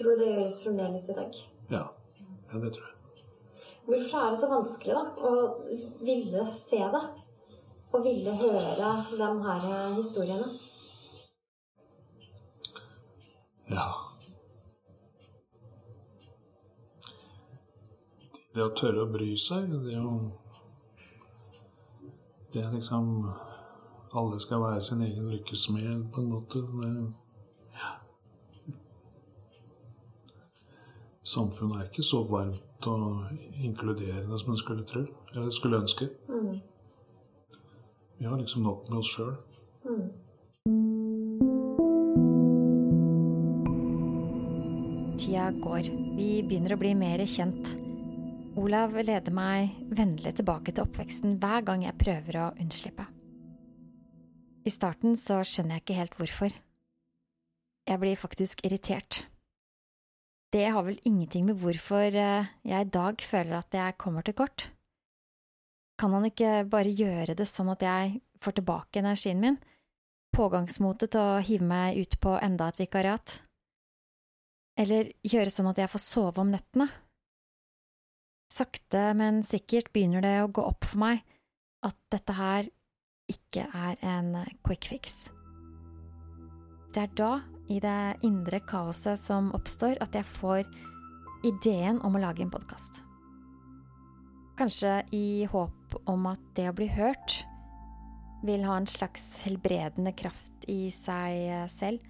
Tror 0.02 0.18
du 0.18 0.24
det 0.24 0.32
gjøres 0.34 0.64
fremdeles 0.64 1.10
i 1.10 1.14
dag? 1.14 1.36
Ja. 1.70 1.84
ja, 2.54 2.60
det 2.60 2.74
tror 2.74 2.88
jeg. 2.88 2.98
Hvorfor 3.86 4.18
er 4.18 4.30
det 4.30 4.40
så 4.40 4.48
vanskelig 4.50 4.96
da, 4.98 5.04
å 5.30 5.32
ville 6.02 6.46
se 6.58 6.80
det? 6.96 7.02
Og 7.92 8.06
ville 8.06 8.34
høre 8.40 8.92
de 9.12 9.30
her 9.46 9.66
historiene? 9.98 10.48
Ja 13.72 13.88
Det 18.52 18.64
å 18.66 18.74
tørre 18.76 19.06
å 19.06 19.12
bry 19.12 19.30
seg, 19.40 19.70
det 19.70 19.94
er 19.94 20.02
jo 20.02 20.16
Det 22.52 22.66
er 22.66 22.74
liksom 22.74 23.30
Alle 24.18 24.40
skal 24.44 24.66
være 24.66 24.82
sin 24.84 25.06
egen 25.06 25.30
lykkesmed, 25.32 26.10
på 26.12 26.20
en 26.20 26.34
måte. 26.34 26.66
Det 26.68 26.90
samfunnet 31.24 31.78
er 31.78 31.90
ikke 31.90 32.06
så 32.06 32.24
varmt 32.26 32.88
og 32.90 33.62
inkluderende 33.62 34.40
som 34.40 34.54
en 34.54 34.60
skulle 34.60 34.86
tro, 34.88 35.06
eller 35.36 35.54
skulle 35.54 35.82
ønske. 35.82 36.10
Mm. 36.30 36.60
Vi 38.18 38.26
har 38.26 38.38
liksom 38.38 38.66
nok 38.66 38.90
med 38.90 38.98
oss 39.00 39.14
sjøl. 39.16 39.36
Mm. 39.86 40.10
Tida 45.22 45.52
går. 45.62 45.90
Vi 46.18 46.30
begynner 46.46 46.76
å 46.76 46.82
bli 46.82 46.94
mer 46.98 47.26
kjent. 47.26 47.74
Olav 48.60 48.98
leder 49.00 49.32
meg 49.32 49.78
vennlig 49.96 50.36
tilbake 50.36 50.74
til 50.74 50.84
oppveksten 50.84 51.38
hver 51.40 51.64
gang 51.66 51.86
jeg 51.86 51.98
prøver 52.02 52.38
å 52.42 52.52
unnslippe. 52.60 53.06
I 54.62 54.70
starten 54.70 55.16
så 55.18 55.40
skjønner 55.48 55.80
jeg 55.80 55.86
ikke 55.86 56.00
helt 56.02 56.18
hvorfor. 56.20 56.58
Jeg 57.90 58.02
blir 58.02 58.20
faktisk 58.20 58.62
irritert 58.68 59.24
det 60.52 60.68
har 60.68 60.84
vel 60.84 61.00
ingenting 61.08 61.46
med 61.48 61.60
hvorfor 61.62 62.12
eh, 62.12 62.50
jeg 62.68 62.86
i 62.86 62.94
dag 62.94 63.22
føler 63.24 63.58
at 63.58 63.76
jeg 63.76 63.98
kommer 64.02 64.26
til 64.26 64.36
kort. 64.36 64.68
Kan 66.00 66.16
han 66.18 66.26
ikke 66.28 66.66
bare 66.72 66.92
gjøre 66.92 67.36
det 67.38 67.48
sånn 67.48 67.72
at 67.72 67.86
jeg 67.86 68.18
får 68.42 68.58
tilbake 68.58 69.00
energien 69.00 69.40
min, 69.40 69.60
pågangsmotet 70.36 71.14
til 71.14 71.22
å 71.22 71.44
hive 71.46 71.68
meg 71.68 72.02
ut 72.02 72.18
på 72.24 72.36
enda 72.42 72.72
et 72.72 72.82
vikariat? 72.82 73.38
Eller 74.82 75.12
gjøre 75.28 75.54
sånn 75.54 75.70
at 75.72 75.80
jeg 75.80 75.92
får 75.92 76.04
sove 76.04 76.44
om 76.44 76.52
nettene? 76.52 76.90
Sakte, 78.52 79.12
men 79.16 79.44
sikkert 79.48 79.92
begynner 79.94 80.26
det 80.26 80.36
å 80.42 80.52
gå 80.52 80.64
opp 80.68 80.88
for 80.90 81.04
meg 81.06 81.22
at 81.88 81.96
dette 82.12 82.36
her 82.36 82.68
ikke 83.32 83.64
er 83.72 84.02
en 84.04 84.34
quick 84.66 84.90
fix. 84.92 85.16
Det 86.92 87.06
er 87.06 87.14
da 87.16 87.32
i 87.72 87.80
det 87.80 88.26
indre 88.28 88.60
kaoset 88.68 89.20
som 89.22 89.52
oppstår, 89.56 89.96
at 90.04 90.16
jeg 90.18 90.28
får 90.28 90.66
ideen 91.48 92.02
om 92.06 92.18
å 92.18 92.22
lage 92.22 92.44
en 92.44 92.52
podkast. 92.54 93.00
Kanskje 94.60 95.00
i 95.16 95.48
håp 95.50 95.96
om 96.12 96.28
at 96.30 96.42
det 96.58 96.68
å 96.70 96.76
bli 96.78 96.90
hørt 96.92 97.42
vil 98.46 98.66
ha 98.68 98.76
en 98.78 98.90
slags 98.90 99.38
helbredende 99.46 100.14
kraft 100.18 100.66
i 100.70 100.92
seg 100.94 101.70
selv, 101.74 102.02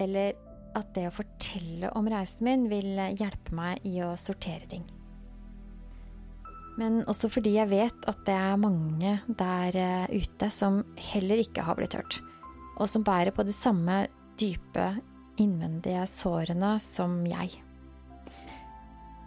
eller 0.00 0.34
at 0.76 0.92
det 0.94 1.08
å 1.08 1.14
fortelle 1.14 1.90
om 1.98 2.08
reisen 2.10 2.46
min 2.46 2.66
vil 2.70 2.98
hjelpe 3.18 3.54
meg 3.56 3.84
i 3.86 3.98
å 4.04 4.14
sortere 4.18 4.68
ting. 4.70 4.86
Men 6.80 7.02
også 7.10 7.28
fordi 7.32 7.56
jeg 7.56 7.68
vet 7.72 8.06
at 8.08 8.22
det 8.28 8.36
er 8.36 8.60
mange 8.60 9.18
der 9.26 9.76
ute 10.12 10.48
som 10.54 10.82
heller 11.10 11.42
ikke 11.42 11.64
har 11.66 11.76
blitt 11.76 11.96
hørt, 11.98 12.20
og 12.80 12.88
som 12.88 13.04
bærer 13.04 13.34
på 13.36 13.44
det 13.44 13.56
samme 13.56 14.06
dype, 14.40 14.86
innvendige 15.40 16.06
sårene 16.08 16.76
som 16.82 17.20
jeg. 17.28 17.60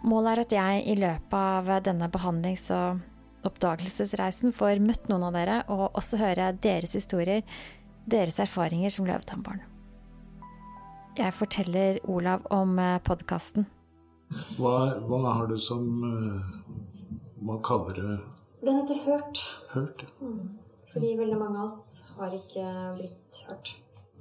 Målet 0.04 0.34
er 0.34 0.42
at 0.42 0.52
jeg 0.52 0.80
i 0.92 0.96
løpet 1.00 1.36
av 1.38 1.70
denne 1.86 2.10
behandlings- 2.12 2.68
og 2.74 3.00
oppdagelsesreisen 3.48 4.52
får 4.56 4.82
møtt 4.84 5.08
noen 5.08 5.28
av 5.28 5.36
dere, 5.36 5.60
og 5.72 5.96
også 5.96 6.20
høre 6.20 6.50
deres 6.64 6.96
historier, 6.96 7.44
deres 8.04 8.40
erfaringer 8.42 8.92
som 8.92 9.08
løvetannbarn. 9.08 9.62
Jeg 11.14 11.32
forteller 11.38 12.00
Olav 12.10 12.44
om 12.52 12.74
eh, 12.82 12.98
podkasten. 13.06 13.68
Hva, 14.58 14.98
hva, 15.06 15.20
har 15.38 15.46
du 15.46 15.54
som 15.62 15.84
eh, 16.08 16.56
Hva 17.44 17.60
kaller 17.62 18.00
det? 18.00 18.16
Den 18.64 18.80
heter 18.80 18.98
Hørt. 19.04 19.44
Hørt. 19.70 20.04
Mm. 20.18 20.56
Fordi 20.90 21.14
veldig 21.20 21.38
mange 21.38 21.60
av 21.60 21.68
oss 21.68 22.02
har 22.18 22.34
ikke 22.34 22.66
blitt 22.98 23.40
hørt. 23.46 23.74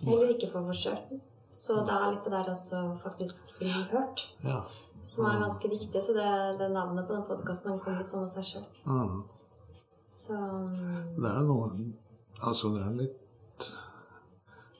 Heller 0.09 0.33
ikke 0.35 0.49
for 0.51 0.73
oss 0.73 0.83
den. 0.87 1.21
Så 1.63 1.77
det 1.87 1.95
er 1.95 2.09
litt 2.11 2.25
det 2.25 2.33
der 2.33 2.49
også 2.51 2.79
faktisk 2.99 3.53
bli 3.59 3.71
hørt, 3.71 4.25
ja. 4.43 4.59
som 5.05 5.29
er 5.29 5.39
ganske 5.45 5.69
viktig. 5.71 6.01
Så 6.03 6.15
det, 6.17 6.25
det 6.59 6.71
navnet 6.73 7.07
på 7.07 7.15
den 7.15 7.23
podkasten 7.27 7.79
kommer 7.79 8.01
litt 8.01 8.09
sånn 8.09 8.25
av 8.25 8.33
seg 8.33 8.49
sjøl. 8.49 8.65
Mm. 8.83 9.21
Så 10.13 10.39
Det 11.17 11.29
er 11.29 11.45
noe 11.47 11.69
Altså, 12.43 12.73
det 12.73 12.83
er 12.83 12.93
litt 12.97 13.67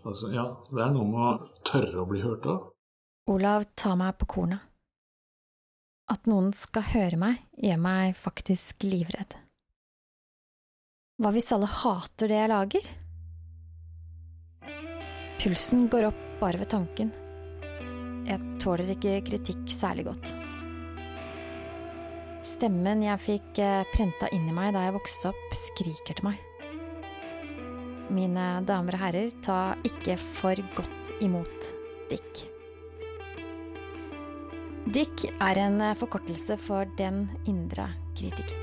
Altså, 0.04 0.30
ja. 0.34 0.44
Det 0.68 0.82
er 0.84 0.92
noe 0.92 1.08
med 1.08 1.22
å 1.24 1.62
tørre 1.64 2.02
å 2.02 2.08
bli 2.10 2.20
hørt 2.24 2.48
av. 2.52 2.66
Olav 3.32 3.64
tar 3.80 3.96
meg 3.96 4.18
på 4.20 4.28
kornet. 4.34 4.66
At 6.12 6.28
noen 6.28 6.52
skal 6.52 6.84
høre 6.90 7.20
meg, 7.22 7.38
gjør 7.56 7.80
meg 7.80 8.18
faktisk 8.20 8.84
livredd. 8.84 9.38
Hva 11.24 11.32
hvis 11.32 11.48
alle 11.56 11.70
hater 11.72 12.28
det 12.28 12.42
jeg 12.42 12.52
lager? 12.52 12.90
Pulsen 15.42 15.88
går 15.92 16.10
opp 16.12 16.24
bare 16.40 16.62
ved 16.62 16.70
tanken. 16.72 17.12
Jeg 18.28 18.40
tåler 18.64 18.94
ikke 18.94 19.20
kritikk 19.28 19.68
særlig 19.72 20.08
godt. 20.08 20.32
Stemmen 22.44 23.04
jeg 23.06 23.24
fikk 23.24 23.60
eh, 23.64 23.86
prenta 23.94 24.28
inni 24.36 24.52
meg 24.56 24.74
da 24.76 24.86
jeg 24.86 24.96
vokste 24.98 25.32
opp, 25.32 25.56
skriker 25.56 26.18
til 26.18 26.28
meg. 26.28 26.42
Mine 28.14 28.48
damer 28.68 28.98
og 28.98 29.04
herrer, 29.06 29.32
ta 29.46 29.78
ikke 29.88 30.18
for 30.20 30.60
godt 30.76 31.14
imot 31.24 31.70
Dick. 32.12 32.44
Dick 34.94 35.24
er 35.40 35.62
en 35.64 35.80
eh, 35.82 35.96
forkortelse 35.96 36.60
for 36.60 36.90
Den 37.00 37.26
indre 37.48 37.88
kritiker. 38.20 38.60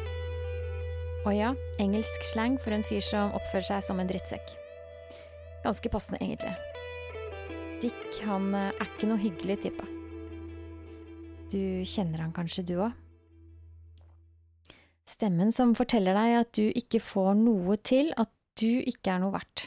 Og 1.25 1.35
ja, 1.37 1.55
engelsk 1.81 2.25
slang 2.33 2.61
for 2.61 2.77
en 2.77 2.85
fyr 2.85 3.03
som 3.05 3.33
oppfører 3.37 3.73
seg 3.73 3.89
som 3.89 4.01
en 4.01 4.09
drittsekk. 4.09 4.60
Ganske 5.65 5.93
passende, 5.93 6.21
egentlig. 6.25 6.55
Dick, 7.81 8.21
han 8.25 8.53
eh, 8.57 8.73
er 8.73 8.89
ikke 8.89 9.09
noe 9.09 9.21
hyggelig 9.21 9.61
type. 9.65 9.87
Du 11.51 11.61
kjenner 11.89 12.23
han 12.25 12.35
kanskje, 12.37 12.65
du 12.69 12.77
òg? 12.81 12.95
Stemmen 15.11 15.51
som 15.53 15.75
forteller 15.75 16.15
deg 16.15 16.37
at 16.39 16.53
du 16.55 16.69
ikke 16.69 17.01
får 17.03 17.35
noe 17.41 17.77
til, 17.83 18.13
at 18.21 18.31
du 18.61 18.83
ikke 18.85 19.15
er 19.15 19.23
noe 19.25 19.35
verdt. 19.35 19.67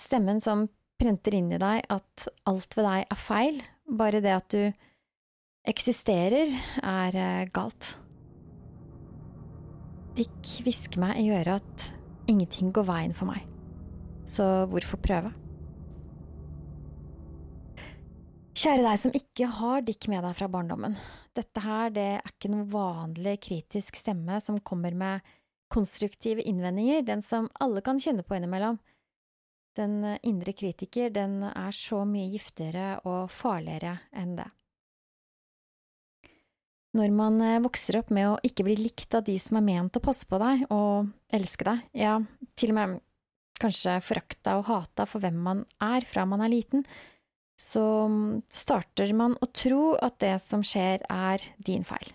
Stemmen 0.00 0.40
som 0.42 0.68
prenter 1.00 1.34
inn 1.36 1.50
i 1.52 1.60
deg 1.60 1.86
at 1.90 2.28
alt 2.48 2.76
ved 2.78 2.86
deg 2.86 3.08
er 3.10 3.18
feil, 3.18 3.60
bare 3.90 4.22
det 4.24 4.34
at 4.34 4.54
du 4.54 4.62
eksisterer, 5.68 6.52
er 6.84 7.18
eh, 7.18 7.48
galt. 7.54 7.96
Dick 10.14 10.52
hvisker 10.62 11.02
meg 11.02 11.18
i 11.24 11.32
øret 11.34 11.58
at 11.58 11.90
ingenting 12.30 12.70
går 12.74 12.86
veien 12.86 13.16
for 13.16 13.32
meg. 13.32 13.53
Så 14.24 14.44
hvorfor 14.72 15.00
prøve? 15.04 15.32
Kjære 18.54 18.84
deg 18.86 19.00
som 19.02 19.14
ikke 19.18 19.50
har 19.58 19.84
Dick 19.84 20.06
med 20.08 20.22
deg 20.24 20.36
fra 20.38 20.48
barndommen. 20.48 20.94
Dette 21.34 21.60
her, 21.60 21.90
det 21.90 22.08
er 22.20 22.28
ikke 22.30 22.52
noe 22.52 22.68
vanlig 22.70 23.40
kritisk 23.42 23.98
stemme 23.98 24.38
som 24.40 24.60
kommer 24.62 24.94
med 24.94 25.24
konstruktive 25.74 26.44
innvendinger, 26.46 27.02
den 27.02 27.24
som 27.26 27.48
alle 27.60 27.82
kan 27.84 27.98
kjenne 28.00 28.22
på 28.22 28.36
innimellom. 28.38 28.78
Den 29.74 30.04
indre 30.22 30.54
kritiker, 30.54 31.10
den 31.10 31.40
er 31.50 31.74
så 31.74 32.04
mye 32.06 32.28
giftigere 32.30 33.00
og 33.10 33.32
farligere 33.34 33.96
enn 34.14 34.36
det. 34.38 34.46
Når 36.94 37.10
man 37.10 37.40
eh, 37.42 37.58
vokser 37.58 37.98
opp 37.98 38.12
med 38.14 38.28
å 38.30 38.38
ikke 38.46 38.68
bli 38.68 38.76
likt 38.78 39.16
av 39.18 39.24
de 39.26 39.34
som 39.42 39.58
er 39.58 39.66
ment 39.66 39.98
å 39.98 40.02
passe 40.04 40.28
på 40.30 40.38
deg 40.38 40.62
og 40.70 41.10
elske 41.34 41.66
deg, 41.66 41.82
ja, 42.04 42.20
til 42.54 42.70
og 42.70 42.78
med 42.78 43.00
kanskje 43.60 43.98
forakta 44.04 44.58
og 44.58 44.68
hata 44.68 45.06
for 45.08 45.22
hvem 45.22 45.36
man 45.46 45.64
er 45.82 46.06
fra 46.08 46.24
man 46.28 46.42
er 46.44 46.52
liten, 46.52 46.84
så 47.54 47.84
starter 48.50 49.12
man 49.14 49.36
å 49.38 49.48
tro 49.54 49.94
at 50.02 50.18
det 50.22 50.34
som 50.42 50.64
skjer, 50.66 51.04
er 51.06 51.42
din 51.62 51.86
feil. 51.86 52.10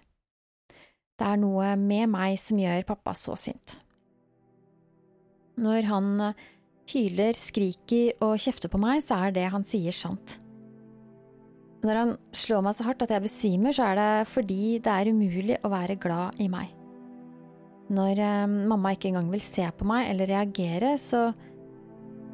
Det 1.19 1.27
er 1.27 1.39
noe 1.39 1.73
med 1.79 2.11
meg 2.11 2.37
som 2.39 2.59
gjør 2.59 2.85
pappa 2.87 3.15
så 3.15 3.35
sint. 3.39 3.75
Når 5.59 5.87
han 5.89 6.11
hyler, 6.89 7.35
skriker 7.35 8.23
og 8.23 8.39
kjefter 8.39 8.71
på 8.71 8.79
meg, 8.81 9.03
så 9.03 9.19
er 9.25 9.35
det 9.35 9.49
han 9.51 9.67
sier, 9.67 9.95
sant. 9.95 10.37
Når 11.83 11.95
han 11.95 12.13
slår 12.35 12.63
meg 12.63 12.75
så 12.75 12.87
hardt 12.87 13.03
at 13.05 13.13
jeg 13.15 13.23
besvimer, 13.23 13.75
så 13.75 13.91
er 13.91 13.99
det 13.99 14.11
fordi 14.31 14.79
det 14.83 14.95
er 14.95 15.11
umulig 15.11 15.59
å 15.63 15.71
være 15.71 15.99
glad 15.99 16.39
i 16.43 16.49
meg. 16.51 16.78
Når 17.89 18.21
eh, 18.21 18.57
mamma 18.69 18.93
ikke 18.93 19.09
engang 19.09 19.31
vil 19.33 19.43
se 19.43 19.65
på 19.75 19.87
meg 19.89 20.11
eller 20.11 20.29
reagere, 20.29 20.93
så 21.01 21.29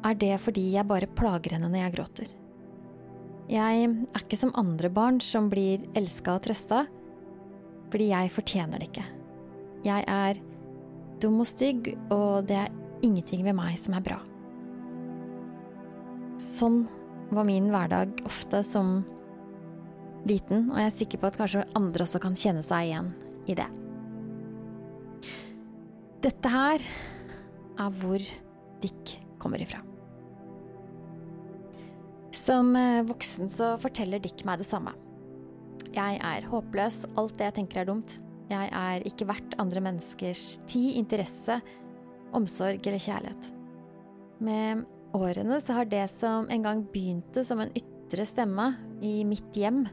er 0.06 0.18
det 0.20 0.34
fordi 0.42 0.68
jeg 0.74 0.88
bare 0.88 1.08
plager 1.18 1.56
henne 1.56 1.70
når 1.72 1.86
jeg 1.86 1.94
gråter. 1.96 2.32
Jeg 3.50 3.86
er 3.86 4.20
ikke 4.20 4.38
som 4.38 4.54
andre 4.58 4.90
barn 4.90 5.20
som 5.22 5.48
blir 5.50 5.84
elska 5.96 6.34
og 6.36 6.44
trøsta, 6.46 6.82
fordi 7.92 8.10
jeg 8.10 8.34
fortjener 8.34 8.82
det 8.82 8.90
ikke. 8.90 9.06
Jeg 9.86 10.04
er 10.10 10.40
dum 11.22 11.38
og 11.40 11.48
stygg, 11.48 11.92
og 12.10 12.48
det 12.50 12.58
er 12.64 12.74
ingenting 13.06 13.44
ved 13.46 13.56
meg 13.56 13.78
som 13.80 13.94
er 13.96 14.04
bra. 14.04 14.18
Sånn 16.42 16.82
var 17.32 17.46
min 17.48 17.70
hverdag 17.72 18.20
ofte 18.26 18.60
som 18.66 18.98
liten, 20.26 20.68
og 20.72 20.82
jeg 20.82 20.90
er 20.90 20.96
sikker 21.00 21.22
på 21.22 21.30
at 21.30 21.40
kanskje 21.40 21.66
andre 21.78 22.04
også 22.04 22.20
kan 22.22 22.36
kjenne 22.36 22.66
seg 22.66 22.90
igjen 22.90 23.12
i 23.46 23.56
det. 23.56 23.70
Dette 26.26 26.50
her 26.50 26.82
er 27.78 27.98
hvor 28.00 28.22
Dick 28.82 29.10
kommer 29.38 29.62
ifra. 29.62 29.78
Som 32.34 32.72
eh, 32.74 33.04
voksen 33.06 33.50
så 33.52 33.76
forteller 33.78 34.18
Dick 34.24 34.42
meg 34.48 34.58
det 34.58 34.66
samme. 34.66 34.96
Jeg 35.94 36.18
er 36.18 36.48
håpløs, 36.50 37.04
alt 37.14 37.36
det 37.38 37.46
jeg 37.46 37.56
tenker 37.60 37.84
er 37.84 37.86
dumt. 37.92 38.16
Jeg 38.50 38.72
er 38.74 39.06
ikke 39.06 39.28
verdt 39.30 39.54
andre 39.62 39.84
menneskers 39.86 40.56
tid, 40.66 40.96
interesse, 40.98 41.60
omsorg 42.34 42.82
eller 42.82 43.06
kjærlighet. 43.06 43.46
Med 44.42 44.82
årene 45.14 45.60
så 45.62 45.78
har 45.78 45.86
det 45.94 46.08
som 46.10 46.50
en 46.50 46.66
gang 46.66 46.82
begynte 46.90 47.46
som 47.46 47.62
en 47.62 47.70
ytre 47.78 48.26
stemme 48.26 48.72
i 48.98 49.20
mitt 49.30 49.54
hjem, 49.54 49.84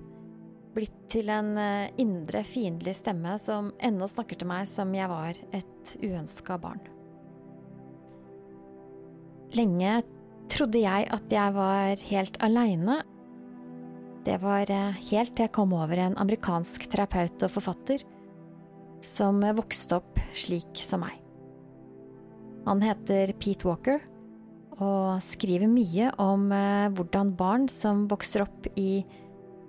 blitt 0.73 0.95
til 1.13 1.29
en 1.33 1.53
eh, 1.59 1.91
indre 2.01 2.43
fiendtlig 2.47 2.95
stemme 2.97 3.35
som 3.41 3.71
ennå 3.83 4.07
snakker 4.09 4.39
til 4.39 4.49
meg 4.49 4.67
som 4.69 4.93
jeg 4.95 5.09
var 5.11 5.39
et 5.53 5.93
uønska 6.01 6.57
barn. 6.61 6.81
Lenge 9.53 10.01
trodde 10.51 10.81
jeg 10.81 11.09
at 11.13 11.33
jeg 11.33 11.55
var 11.55 12.05
helt 12.09 12.39
aleine. 12.43 13.01
Det 14.25 14.39
var 14.41 14.71
eh, 14.71 15.03
helt 15.11 15.35
til 15.35 15.47
jeg 15.47 15.55
kom 15.55 15.75
over 15.77 15.99
en 15.99 16.17
amerikansk 16.21 16.87
terapeut 16.91 17.45
og 17.45 17.53
forfatter 17.53 18.05
som 19.03 19.43
vokste 19.57 19.99
opp 19.99 20.21
slik 20.33 20.79
som 20.79 21.03
meg. 21.03 21.19
Han 22.63 22.79
heter 22.83 23.33
Pete 23.35 23.67
Walker 23.67 23.99
og 24.81 25.19
skriver 25.21 25.69
mye 25.69 26.09
om 26.21 26.47
eh, 26.55 26.89
hvordan 26.95 27.33
barn 27.37 27.67
som 27.69 28.07
vokser 28.11 28.45
opp 28.47 28.69
i 28.79 29.03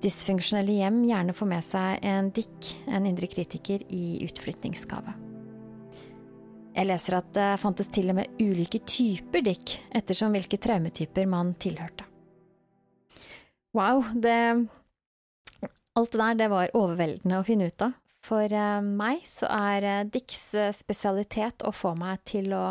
dysfunksjonelle 0.05 0.79
hjem 0.79 1.03
gjerne 1.09 1.35
får 1.37 1.51
med 1.51 1.65
seg 1.65 2.05
en 2.07 2.31
dikk, 2.35 2.71
en 2.87 3.09
indre 3.09 3.29
kritiker, 3.31 3.85
i 3.89 4.21
utflytningsgave. 4.27 5.17
Jeg 6.75 6.89
leser 6.91 7.19
at 7.21 7.29
det 7.37 7.51
fantes 7.63 7.91
til 7.95 8.11
og 8.11 8.19
med 8.19 8.41
ulike 8.43 8.81
typer 8.83 9.45
dikk, 9.47 9.77
ettersom 9.95 10.35
hvilke 10.35 10.59
traumetyper 10.61 11.29
man 11.31 11.55
tilhørte. 11.63 12.07
Wow, 13.75 14.05
det 14.15 14.39
Alt 15.95 16.11
det 16.11 16.19
der, 16.19 16.35
det 16.35 16.47
var 16.51 16.73
overveldende 16.75 17.37
å 17.39 17.45
finne 17.47 17.69
ut 17.71 17.83
av. 17.87 17.93
For 18.25 18.51
uh, 18.51 18.83
meg 18.83 19.21
så 19.31 19.47
er 19.47 19.85
uh, 19.87 20.09
Dicks 20.11 20.49
uh, 20.59 20.73
spesialitet 20.75 21.63
å 21.63 21.71
få 21.71 21.93
meg 21.95 22.25
til 22.27 22.51
å 22.57 22.65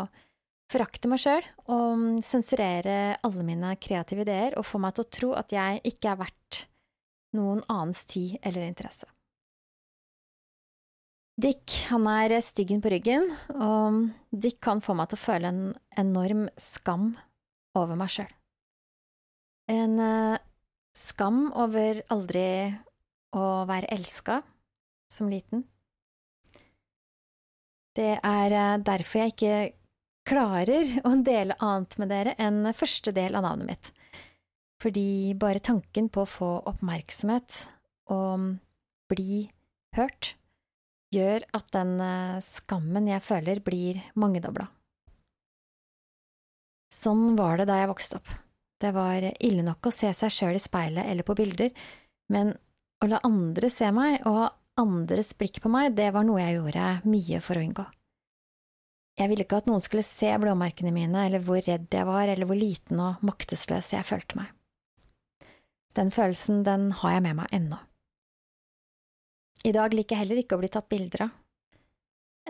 forakte 0.68 1.08
meg 1.08 1.22
sjøl 1.22 1.46
og 1.72 2.20
sensurere 2.26 3.16
alle 3.24 3.46
mine 3.46 3.72
kreative 3.80 4.26
ideer 4.26 4.58
og 4.58 4.66
få 4.68 4.80
meg 4.82 4.96
til 4.96 5.06
å 5.06 5.12
tro 5.16 5.30
at 5.38 5.54
jeg 5.54 5.80
ikke 5.88 6.12
er 6.12 6.20
verdt 6.20 6.60
noen 7.34 7.62
annens 7.68 8.04
tid 8.08 8.38
eller 8.42 8.66
interesse. 8.66 9.08
Dick 11.34 11.72
han 11.88 12.06
er 12.06 12.36
styggen 12.46 12.82
på 12.82 12.92
ryggen, 12.92 13.24
og 13.58 14.04
Dick 14.30 14.60
kan 14.62 14.82
få 14.84 14.94
meg 14.94 15.10
til 15.10 15.18
å 15.18 15.24
føle 15.24 15.50
en 15.50 15.62
enorm 15.98 16.46
skam 16.60 17.08
over 17.74 17.98
meg 17.98 18.12
sjøl. 18.14 18.30
En 19.74 19.98
uh, 19.98 20.38
skam 20.94 21.48
over 21.58 22.04
aldri 22.14 22.46
å 23.34 23.46
være 23.66 23.90
elska 23.96 24.38
som 25.10 25.32
liten. 25.32 25.64
Det 27.98 28.12
er 28.20 28.54
uh, 28.54 28.82
derfor 28.84 29.24
jeg 29.24 29.34
ikke 29.34 29.58
klarer 30.28 31.00
å 31.02 31.16
dele 31.26 31.58
annet 31.58 31.98
med 31.98 32.14
dere 32.14 32.38
enn 32.38 32.62
første 32.78 33.10
del 33.16 33.34
av 33.34 33.42
navnet 33.48 33.72
mitt. 33.72 33.92
Fordi 34.84 35.32
bare 35.40 35.64
tanken 35.64 36.10
på 36.12 36.24
å 36.24 36.28
få 36.28 36.50
oppmerksomhet 36.68 37.56
og 38.12 38.50
bli 39.08 39.46
hørt 39.96 40.34
gjør 41.14 41.44
at 41.56 41.70
den 41.72 41.94
eh, 42.04 42.42
skammen 42.44 43.08
jeg 43.08 43.24
føler, 43.24 43.62
blir 43.64 44.02
mangedobla. 44.20 44.66
Sånn 46.92 47.32
var 47.38 47.58
det 47.58 47.68
da 47.70 47.78
jeg 47.80 47.90
vokste 47.90 48.20
opp. 48.20 48.28
Det 48.82 48.90
var 48.94 49.24
ille 49.32 49.64
nok 49.64 49.88
å 49.88 49.94
se 49.94 50.10
seg 50.14 50.32
sjøl 50.34 50.58
i 50.58 50.62
speilet 50.62 51.08
eller 51.08 51.26
på 51.26 51.36
bilder, 51.38 51.72
men 52.34 52.52
å 53.02 53.08
la 53.08 53.22
andre 53.26 53.70
se 53.72 53.88
meg 53.94 54.20
og 54.28 54.38
ha 54.42 54.48
andres 54.80 55.32
blikk 55.38 55.60
på 55.62 55.70
meg, 55.70 55.94
det 55.96 56.10
var 56.14 56.26
noe 56.26 56.42
jeg 56.42 56.58
gjorde 56.58 56.88
mye 57.06 57.40
for 57.44 57.56
å 57.56 57.62
unngå. 57.64 57.86
Jeg 59.14 59.30
ville 59.30 59.46
ikke 59.46 59.60
at 59.62 59.68
noen 59.70 59.82
skulle 59.82 60.02
se 60.06 60.32
blåmerkene 60.42 60.90
mine, 60.94 61.28
eller 61.28 61.42
hvor 61.46 61.62
redd 61.62 61.86
jeg 61.94 62.08
var, 62.08 62.26
eller 62.26 62.50
hvor 62.50 62.58
liten 62.58 62.98
og 62.98 63.22
maktesløs 63.26 63.92
jeg 63.94 64.06
følte 64.06 64.40
meg. 64.40 64.50
Den 65.94 66.10
følelsen, 66.10 66.64
den 66.66 66.90
har 67.00 67.16
jeg 67.16 67.24
med 67.26 67.38
meg 67.38 67.52
ennå. 67.54 67.78
I 69.64 69.72
dag 69.72 69.94
liker 69.94 70.16
jeg 70.16 70.24
heller 70.24 70.42
ikke 70.42 70.58
å 70.58 70.60
bli 70.60 70.70
tatt 70.72 70.90
bilder 70.90 71.28
av. 71.28 71.36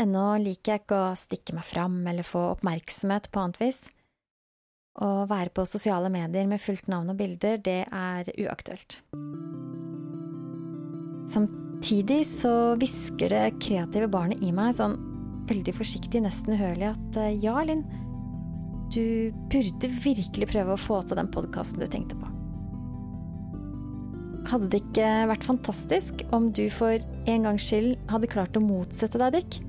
Ennå 0.00 0.24
liker 0.42 0.72
jeg 0.72 0.82
ikke 0.82 0.96
å 0.98 1.18
stikke 1.18 1.54
meg 1.54 1.66
fram 1.68 2.00
eller 2.10 2.26
få 2.26 2.40
oppmerksomhet 2.56 3.28
på 3.30 3.42
annet 3.44 3.60
vis. 3.60 3.78
Å 5.04 5.26
være 5.30 5.52
på 5.54 5.66
sosiale 5.66 6.10
medier 6.10 6.48
med 6.50 6.62
fullt 6.62 6.88
navn 6.90 7.12
og 7.12 7.18
bilder, 7.18 7.60
det 7.62 7.80
er 7.86 8.30
uaktuelt. 8.34 8.98
Samtidig 11.30 12.20
så 12.28 12.54
hvisker 12.80 13.30
det 13.30 13.44
kreative 13.62 14.10
barnet 14.10 14.42
i 14.42 14.50
meg 14.54 14.74
sånn 14.78 14.98
veldig 15.48 15.74
forsiktig, 15.76 16.22
nesten 16.24 16.56
uhørlig, 16.56 16.94
at 16.94 17.18
eh, 17.20 17.34
ja, 17.42 17.56
Linn, 17.66 17.84
du 18.94 19.34
burde 19.52 19.90
virkelig 20.04 20.50
prøve 20.50 20.74
å 20.74 20.80
få 20.80 21.02
til 21.04 21.20
den 21.20 21.30
podkasten 21.34 21.82
du 21.82 21.90
tenkte 21.90 22.18
på. 22.18 22.33
Hadde 24.44 24.68
det 24.72 24.82
ikke 24.82 25.10
vært 25.30 25.46
fantastisk 25.46 26.24
om 26.36 26.50
du 26.54 26.66
for 26.72 27.00
en 27.30 27.46
gangs 27.46 27.64
skyld 27.64 27.94
hadde 28.12 28.30
klart 28.30 28.58
å 28.58 28.62
motsette 28.64 29.20
deg, 29.20 29.38
Dick? 29.38 29.60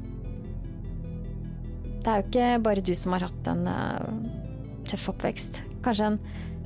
Det 2.03 2.11
er 2.11 2.19
jo 2.19 2.25
ikke 2.27 2.49
bare 2.65 2.83
du 2.85 2.91
som 2.97 3.15
har 3.15 3.25
hatt 3.25 3.47
en 3.49 3.63
uh, 3.65 4.09
tøff 4.85 5.07
oppvekst. 5.15 5.61
Kanskje 5.85 6.11
en 6.11 6.19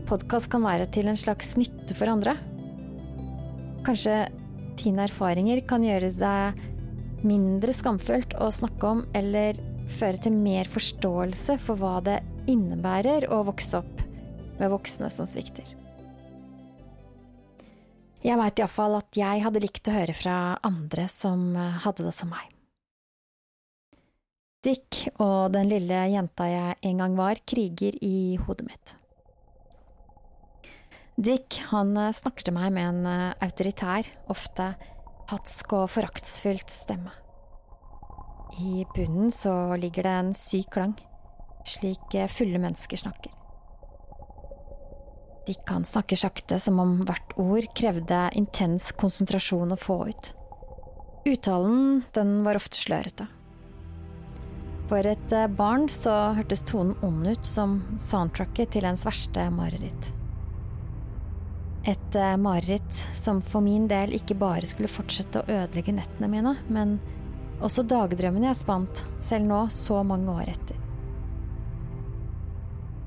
podkast 0.10 0.50
kan 0.52 0.65
være 0.65 0.89
til 0.91 1.08
en 1.12 1.19
slags 1.19 1.54
nytte 1.60 1.95
for 1.95 2.12
andre? 2.12 2.34
Kanskje 3.88 4.26
dine 4.82 5.06
erfaringer 5.06 5.62
kan 5.69 5.86
gjøre 5.86 6.12
deg 6.17 6.65
mindre 7.24 7.76
skamfullt 7.76 8.36
å 8.39 8.50
snakke 8.56 8.89
om, 8.89 9.04
eller 9.15 9.60
føre 10.00 10.19
til 10.26 10.36
mer 10.36 10.69
forståelse 10.72 11.60
for 11.63 11.80
hva 11.80 12.00
det 12.06 12.19
innebærer 12.50 13.30
å 13.32 13.43
vokse 13.48 13.80
opp 13.80 14.04
med 14.60 14.74
voksne 14.74 15.10
som 15.13 15.28
svikter. 15.30 15.67
Jeg 18.19 18.36
veit 18.36 18.60
iallfall 18.60 18.97
at 18.97 19.15
jeg 19.15 19.43
hadde 19.45 19.62
likt 19.63 19.88
å 19.88 19.95
høre 19.95 20.13
fra 20.15 20.38
andre 20.67 21.05
som 21.12 21.53
eh, 21.55 21.77
hadde 21.86 22.03
det 22.03 22.15
som 22.17 22.32
meg. 22.34 22.49
Dick 24.60 25.05
og 25.23 25.53
den 25.53 25.69
lille 25.71 26.01
jenta 26.12 26.49
jeg 26.49 26.75
en 26.89 26.99
gang 26.99 27.15
var, 27.15 27.39
kriger 27.47 27.95
i 28.03 28.36
hodet 28.43 28.67
mitt. 28.67 28.93
Dick 31.15 31.62
han 31.71 31.95
eh, 31.95 32.12
snakker 32.19 32.49
til 32.49 32.58
meg 32.60 32.75
med 32.75 32.91
en 32.91 33.08
eh, 33.08 33.47
autoritær, 33.47 34.12
ofte 34.27 34.73
hatsk 35.32 35.77
og 35.79 35.88
foraktsfylt 35.95 36.75
stemme. 36.75 37.15
I 38.60 38.84
bunnen 38.91 39.32
så 39.32 39.77
ligger 39.79 40.03
det 40.03 40.15
en 40.19 40.36
syk 40.36 40.73
klang, 40.75 40.97
slik 41.63 42.19
fulle 42.36 42.60
mennesker 42.60 42.99
snakker. 42.99 43.38
Dick 45.49 45.69
han 45.73 45.85
snakker 45.85 46.15
sakte, 46.15 46.59
som 46.62 46.77
om 46.77 46.99
hvert 47.09 47.31
ord 47.41 47.65
krevde 47.73 48.17
intens 48.38 48.91
konsentrasjon 48.93 49.73
å 49.73 49.77
få 49.81 49.95
ut. 50.12 50.27
Uttalen, 51.25 52.03
den 52.13 52.35
var 52.45 52.59
ofte 52.59 52.77
slørete. 52.77 53.25
For 54.91 55.09
et 55.09 55.33
eh, 55.33 55.47
barn 55.49 55.88
så 55.89 56.13
hørtes 56.38 56.62
tonen 56.69 56.93
ond 57.01 57.25
ut 57.25 57.49
som 57.49 57.79
soundtracket 57.97 58.75
til 58.75 58.85
ens 58.85 59.07
verste 59.09 59.47
mareritt. 59.53 60.12
Et 61.89 62.17
eh, 62.21 62.38
mareritt 62.38 63.01
som 63.17 63.41
for 63.41 63.65
min 63.65 63.88
del 63.89 64.13
ikke 64.19 64.38
bare 64.38 64.69
skulle 64.69 64.91
fortsette 64.91 65.41
å 65.41 65.49
ødelegge 65.49 65.97
nettene 65.97 66.29
mine, 66.29 66.53
men 66.69 66.99
også 67.65 67.88
dagdrømmene 67.89 68.51
jeg 68.51 68.62
spant, 68.62 69.01
selv 69.25 69.49
nå 69.49 69.63
så 69.73 70.03
mange 70.05 70.29
år 70.29 70.53
etter. 70.53 70.78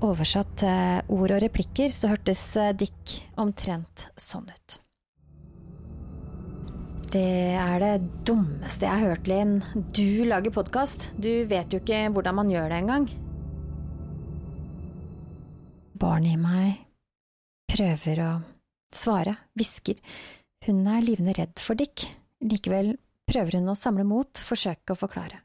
Oversatt 0.02 0.56
til 0.58 1.12
ord 1.14 1.30
og 1.30 1.42
replikker 1.44 1.92
så 1.94 2.08
hørtes 2.10 2.40
eh, 2.58 2.72
Dick 2.74 3.20
omtrent 3.38 4.08
sånn 4.18 4.48
ut. 4.50 4.78
Det 7.12 7.52
er 7.60 7.76
det 7.78 7.92
dummeste 8.26 8.88
jeg 8.88 8.98
har 9.02 9.12
hørt, 9.12 9.28
Linn. 9.28 9.60
Du 9.94 10.24
lager 10.24 10.54
podkast. 10.54 11.10
Du 11.20 11.44
vet 11.46 11.70
jo 11.70 11.78
ikke 11.78 12.06
hvordan 12.16 12.38
man 12.38 12.50
gjør 12.50 12.72
det 12.72 12.78
engang. 12.80 13.04
Barnet 16.02 16.34
i 16.34 16.40
meg 16.40 16.80
prøver 17.70 18.22
å 18.24 18.30
svare, 18.96 19.36
hvisker. 19.54 20.00
Hun 20.66 20.80
er 20.88 21.04
livende 21.04 21.36
redd 21.36 21.62
for 21.62 21.78
Dick. 21.78 22.08
Likevel 22.42 22.96
prøver 23.28 23.60
hun 23.60 23.70
å 23.70 23.76
samle 23.78 24.08
mot, 24.08 24.40
forsøke 24.42 24.96
å 24.96 24.98
forklare. 24.98 25.38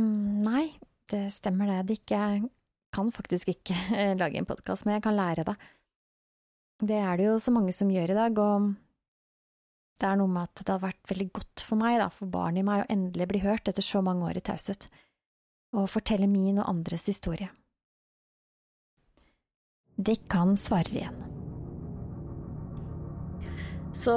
Mm, 0.00 0.42
nei, 0.42 0.64
det 1.12 1.28
stemmer 1.36 1.70
det, 1.70 1.78
Dick. 1.92 2.10
Jeg 2.10 2.48
kan 2.94 3.12
faktisk 3.14 3.52
ikke 3.54 3.76
lage 4.20 4.40
en 4.40 4.48
podkast, 4.48 4.86
men 4.86 4.98
jeg 4.98 5.06
kan 5.06 5.18
lære 5.18 5.46
det. 5.48 5.56
Det 6.82 6.98
er 6.98 7.18
det 7.18 7.28
jo 7.28 7.38
så 7.42 7.54
mange 7.54 7.74
som 7.76 7.90
gjør 7.92 8.12
i 8.12 8.18
dag, 8.18 8.38
og 8.42 8.72
det 10.02 10.08
er 10.08 10.18
noe 10.18 10.30
med 10.30 10.48
at 10.48 10.58
det 10.58 10.66
hadde 10.66 10.88
vært 10.88 11.10
veldig 11.12 11.28
godt 11.38 11.62
for 11.62 11.78
meg, 11.78 11.98
da, 12.02 12.08
for 12.10 12.30
barnet 12.30 12.64
i 12.64 12.66
meg, 12.66 12.82
å 12.82 12.92
endelig 12.92 13.28
bli 13.30 13.42
hørt 13.44 13.70
etter 13.70 13.86
så 13.86 14.02
mange 14.02 14.26
år 14.26 14.40
i 14.40 14.44
taushet, 14.44 14.88
og 15.78 15.90
fortelle 15.90 16.26
min 16.30 16.58
og 16.58 16.68
andres 16.68 17.06
historie. 17.08 17.48
Dick 19.96 20.24
kan 20.32 20.56
svarer 20.58 20.96
igjen. 20.96 21.20
Så 23.92 24.16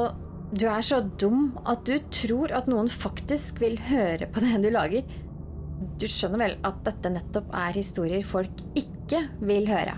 du 0.56 0.66
er 0.72 0.82
så 0.86 1.02
dum 1.20 1.52
at 1.68 1.84
du 1.86 2.00
tror 2.14 2.54
at 2.56 2.70
noen 2.72 2.88
faktisk 2.90 3.60
vil 3.62 3.76
høre 3.90 4.30
på 4.32 4.42
det 4.44 4.62
du 4.64 4.70
lager? 4.72 5.06
Du 5.76 6.08
skjønner 6.08 6.40
vel 6.40 6.56
at 6.68 6.82
dette 6.88 7.12
nettopp 7.12 7.52
er 7.56 7.76
historier 7.76 8.24
folk 8.28 8.62
ikke 8.80 9.26
vil 9.44 9.68
høre? 9.68 9.98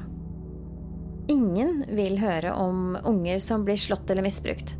Ingen 1.29 1.83
vil 1.97 2.17
høre 2.21 2.53
om 2.55 2.95
unger 3.05 3.39
som 3.43 3.65
blir 3.67 3.77
slått 3.79 4.09
eller 4.09 4.25
misbrukt. 4.25 4.73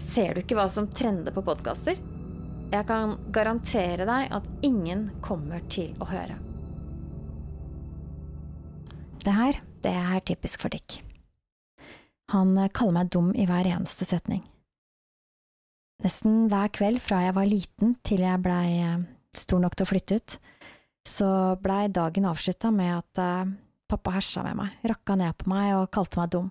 Ser 0.00 0.32
du 0.32 0.42
ikke 0.42 0.56
hva 0.56 0.68
som 0.72 0.88
trender 0.88 1.34
på 1.34 1.44
podkaster? 1.44 1.98
Jeg 2.72 2.88
kan 2.88 3.18
garantere 3.34 4.06
deg 4.08 4.32
at 4.32 4.46
ingen 4.64 5.10
kommer 5.24 5.60
til 5.72 5.92
å 6.00 6.08
høre. 6.08 6.38
Det 9.22 9.34
her, 9.36 9.58
det 9.84 9.92
er 9.92 10.22
typisk 10.26 10.64
for 10.64 10.72
Dick. 10.72 11.02
Han 12.32 12.56
kaller 12.72 12.96
meg 12.96 13.10
dum 13.12 13.34
i 13.36 13.44
hver 13.46 13.68
eneste 13.68 14.08
setning. 14.08 14.40
Nesten 16.02 16.48
hver 16.50 16.72
kveld 16.74 17.02
fra 17.04 17.20
jeg 17.26 17.34
var 17.36 17.46
liten 17.46 17.92
til 18.06 18.24
jeg 18.24 18.42
blei 18.42 18.68
eh, 18.80 19.04
stor 19.36 19.62
nok 19.62 19.76
til 19.76 19.86
å 19.86 19.90
flytte 19.90 20.18
ut, 20.20 20.34
så 21.08 21.28
blei 21.62 21.86
dagen 21.90 22.28
avslutta 22.30 22.70
med 22.74 22.92
at 22.94 23.20
eh, 23.22 23.52
pappa 23.90 24.14
hersa 24.16 24.44
med 24.46 24.58
meg, 24.58 24.76
rakka 24.86 25.16
ned 25.18 25.36
på 25.38 25.50
meg 25.52 25.76
og 25.76 25.90
kalte 25.94 26.20
meg 26.20 26.34
dum. 26.34 26.50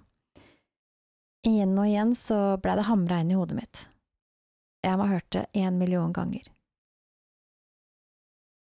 Igjen 1.47 1.77
og 1.79 1.87
igjen 1.89 2.15
så 2.17 2.39
blei 2.61 2.75
det 2.77 2.89
hamra 2.89 3.21
inn 3.21 3.31
i 3.33 3.37
hodet 3.37 3.57
mitt. 3.57 3.85
Jeg 4.85 4.97
må 4.97 5.07
ha 5.07 5.15
hørt 5.15 5.29
det 5.33 5.45
en 5.57 5.77
million 5.77 6.13
ganger. 6.13 6.43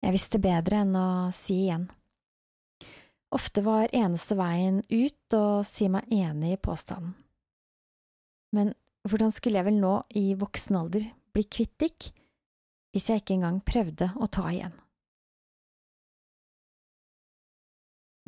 Jeg 0.02 0.16
visste 0.16 0.42
bedre 0.42 0.82
enn 0.84 0.96
å 0.98 1.08
si 1.36 1.66
igjen. 1.68 1.90
Ofte 3.32 3.64
var 3.64 3.92
eneste 3.96 4.36
veien 4.36 4.82
ut 4.90 5.36
å 5.38 5.62
si 5.68 5.88
meg 5.92 6.10
enig 6.12 6.56
i 6.56 6.62
påstanden. 6.62 7.14
Men 8.52 8.74
hvordan 9.08 9.32
skulle 9.32 9.62
jeg 9.62 9.70
vel 9.70 9.78
nå, 9.80 9.94
i 10.20 10.34
voksen 10.36 10.80
alder, 10.82 11.06
bli 11.32 11.46
kvitt 11.48 11.78
Dick, 11.80 12.10
hvis 12.92 13.10
jeg 13.10 13.24
ikke 13.24 13.38
engang 13.40 13.60
prøvde 13.66 14.12
å 14.20 14.28
ta 14.32 14.46
igjen? 14.52 14.74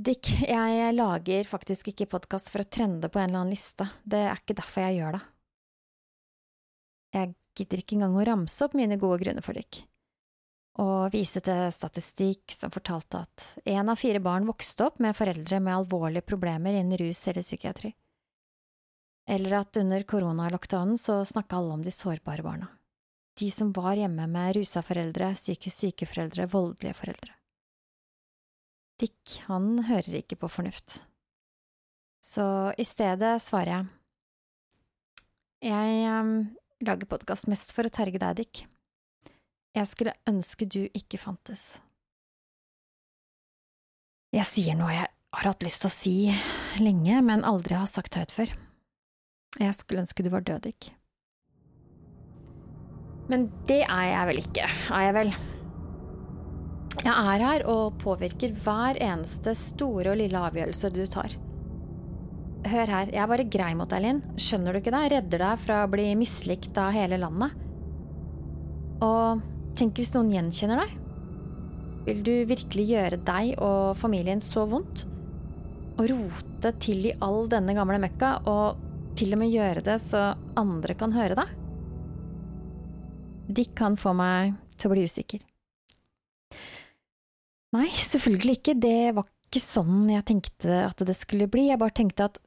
Dick, 0.04 0.26
jeg 0.42 0.94
lager 0.98 1.46
faktisk 1.48 1.92
ikke 1.92 2.10
podkast 2.16 2.50
for 2.50 2.64
å 2.64 2.68
trende 2.68 3.12
på 3.14 3.22
en 3.22 3.30
eller 3.30 3.44
annen 3.44 3.54
liste, 3.54 3.86
det 4.04 4.24
er 4.26 4.40
ikke 4.40 4.56
derfor 4.58 4.88
jeg 4.88 4.98
gjør 4.98 5.16
det. 5.16 5.24
Jeg 7.14 7.34
gidder 7.60 7.82
ikke 7.84 7.98
engang 8.00 8.16
å 8.18 8.26
ramse 8.26 8.66
opp 8.66 8.74
mine 8.80 8.98
gode 8.98 9.20
grunner 9.22 9.46
for 9.46 9.54
Dick, 9.54 9.84
og 10.82 11.14
vise 11.14 11.44
til 11.46 11.68
statistikk 11.76 12.56
som 12.58 12.74
fortalte 12.74 13.22
at 13.22 13.46
én 13.70 13.86
av 13.86 14.02
fire 14.02 14.20
barn 14.24 14.50
vokste 14.50 14.90
opp 14.90 14.98
med 15.04 15.14
foreldre 15.16 15.62
med 15.62 15.76
alvorlige 15.78 16.26
problemer 16.26 16.74
innen 16.74 16.98
rus 16.98 17.22
eller 17.30 17.46
psykiatri, 17.46 17.94
eller 19.30 19.60
at 19.62 19.78
under 19.78 20.10
koronalockdownen 20.10 20.98
så 20.98 21.22
snakka 21.22 21.62
alle 21.62 21.78
om 21.78 21.86
de 21.86 21.94
sårbare 21.94 22.44
barna, 22.44 22.72
de 23.40 23.50
som 23.52 23.72
var 23.74 23.98
hjemme 23.98 24.28
med 24.30 24.58
rusa 24.58 24.84
foreldre, 24.86 25.32
psykisk 25.38 25.86
syke 25.86 26.08
foreldre, 26.10 26.46
voldelige 26.52 26.98
foreldre. 26.98 27.34
Dick, 29.02 29.40
han 29.48 29.80
hører 29.88 30.20
ikke 30.22 30.38
på 30.40 30.50
fornuft. 30.52 31.00
Så 32.24 32.46
i 32.80 32.86
stedet 32.88 33.36
svarer 33.44 33.74
jeg. 33.74 33.88
Jeg 35.64 36.06
um, 36.12 36.36
lager 36.84 37.10
podkast 37.10 37.50
mest 37.52 37.74
for 37.76 37.88
å 37.88 37.94
terge 37.94 38.22
deg, 38.22 38.44
Dick. 38.44 38.64
Jeg 39.74 39.90
skulle 39.90 40.16
ønske 40.30 40.68
du 40.70 40.84
ikke 40.94 41.20
fantes. 41.20 41.82
Jeg 44.34 44.46
sier 44.50 44.78
noe 44.78 44.94
jeg 44.94 45.10
har 45.34 45.50
hatt 45.50 45.66
lyst 45.66 45.82
til 45.84 45.90
å 45.90 45.94
si 45.94 46.16
lenge, 46.82 47.20
men 47.26 47.46
aldri 47.48 47.78
har 47.78 47.90
sagt 47.90 48.18
høyt 48.20 48.34
før. 48.34 48.54
Jeg 49.60 49.78
skulle 49.78 50.06
ønske 50.06 50.26
du 50.26 50.30
var 50.34 50.46
død, 50.46 50.70
Dick. 50.70 50.94
Men 53.32 53.48
det 53.70 53.82
er 53.86 54.06
jeg 54.10 54.30
vel 54.30 54.42
ikke, 54.42 54.68
er 54.92 55.06
jeg 55.08 55.16
vel? 55.16 55.34
Jeg 57.04 57.14
er 57.14 57.44
her 57.44 57.64
og 57.72 57.98
påvirker 58.04 58.54
hver 58.64 59.00
eneste 59.02 59.56
store 59.58 60.14
og 60.14 60.20
lille 60.20 60.44
avgjørelse 60.50 60.92
du 60.94 61.02
tar. 61.12 61.34
Hør 62.64 62.88
her, 62.88 63.10
jeg 63.12 63.20
er 63.20 63.28
bare 63.28 63.48
grei 63.52 63.72
mot 63.76 63.92
deg, 63.92 64.04
Linn. 64.06 64.22
Skjønner 64.40 64.72
du 64.72 64.80
ikke 64.80 64.94
det? 64.94 65.04
Redder 65.12 65.42
deg 65.44 65.64
fra 65.66 65.82
å 65.84 65.90
bli 65.92 66.06
mislikt 66.16 66.78
av 66.80 66.94
hele 66.96 67.20
landet. 67.20 67.58
Og 69.04 69.42
tenk 69.76 70.00
hvis 70.00 70.14
noen 70.16 70.32
gjenkjenner 70.32 70.80
deg? 70.84 70.94
Vil 72.08 72.22
du 72.24 72.34
virkelig 72.48 72.86
gjøre 72.88 73.20
deg 73.26 73.58
og 73.64 73.98
familien 74.00 74.44
så 74.44 74.64
vondt? 74.70 75.06
Å 76.00 76.08
rote 76.10 76.72
til 76.84 77.10
i 77.10 77.18
all 77.24 77.50
denne 77.52 77.76
gamle 77.76 78.00
møkka, 78.02 78.32
og 78.50 78.80
til 79.20 79.36
og 79.36 79.44
med 79.44 79.52
gjøre 79.52 79.84
det 79.86 80.00
så 80.04 80.32
andre 80.60 80.96
kan 81.00 81.14
høre 81.16 81.38
det? 81.40 81.50
Dick 83.48 83.74
kan 83.76 83.98
få 84.00 84.14
meg 84.16 84.54
til 84.78 84.90
å 84.90 84.94
bli 84.94 85.04
usikker. 85.08 85.44
Nei, 87.74 87.90
selvfølgelig 87.90 88.60
ikke. 88.60 88.78
Det 88.78 89.14
var 89.18 89.28
ikke 89.50 89.64
sånn 89.64 90.08
jeg 90.14 90.26
tenkte 90.30 90.84
at 90.86 91.04
det 91.06 91.16
skulle 91.18 91.50
bli. 91.52 91.68
Jeg 91.72 91.82
bare 91.82 91.96
tenkte 91.98 92.30
at 92.30 92.40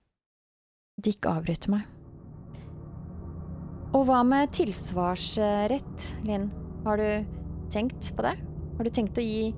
de 0.96 1.12
ikke 1.12 1.34
avbryter 1.38 1.74
meg. 1.74 1.84
Og 3.96 4.06
hva 4.08 4.22
med 4.26 4.52
tilsvarsrett, 4.54 6.06
Linn? 6.26 6.48
Har 6.86 7.00
du 7.00 7.36
tenkt 7.72 8.10
på 8.16 8.24
det? 8.26 8.34
Har 8.76 8.86
du 8.86 8.92
tenkt 8.92 9.18
å 9.18 9.24
gi 9.24 9.50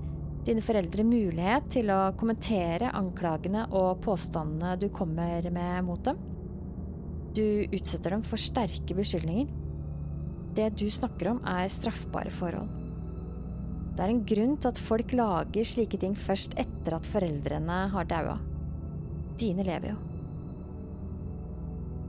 dine 0.47 0.63
foreldre 0.65 1.05
mulighet 1.05 1.67
til 1.75 1.91
å 1.93 2.13
kommentere 2.17 2.93
anklagene 2.97 3.67
og 3.77 4.01
påstandene 4.05 4.77
du 4.81 4.89
kommer 4.95 5.49
med 5.53 5.85
mot 5.89 6.05
dem? 6.07 6.21
Du 7.37 7.67
utsetter 7.75 8.15
dem 8.15 8.25
for 8.27 8.41
sterke 8.41 8.97
beskyldninger. 8.97 9.51
Det 10.59 10.73
du 10.75 10.89
snakker 10.91 11.29
om, 11.31 11.37
er 11.47 11.71
straffbare 11.71 12.33
forhold. 12.35 12.67
Det 13.95 14.03
er 14.03 14.11
en 14.11 14.25
grunn 14.27 14.57
til 14.59 14.73
at 14.73 14.79
folk 14.83 15.13
lager 15.15 15.67
slike 15.67 16.01
ting 16.03 16.17
først 16.19 16.57
etter 16.59 16.97
at 16.97 17.07
foreldrene 17.07 17.77
har 17.93 18.09
daua. 18.11 18.35
Dine 19.39 19.63
lever 19.67 19.93
jo. 19.93 19.99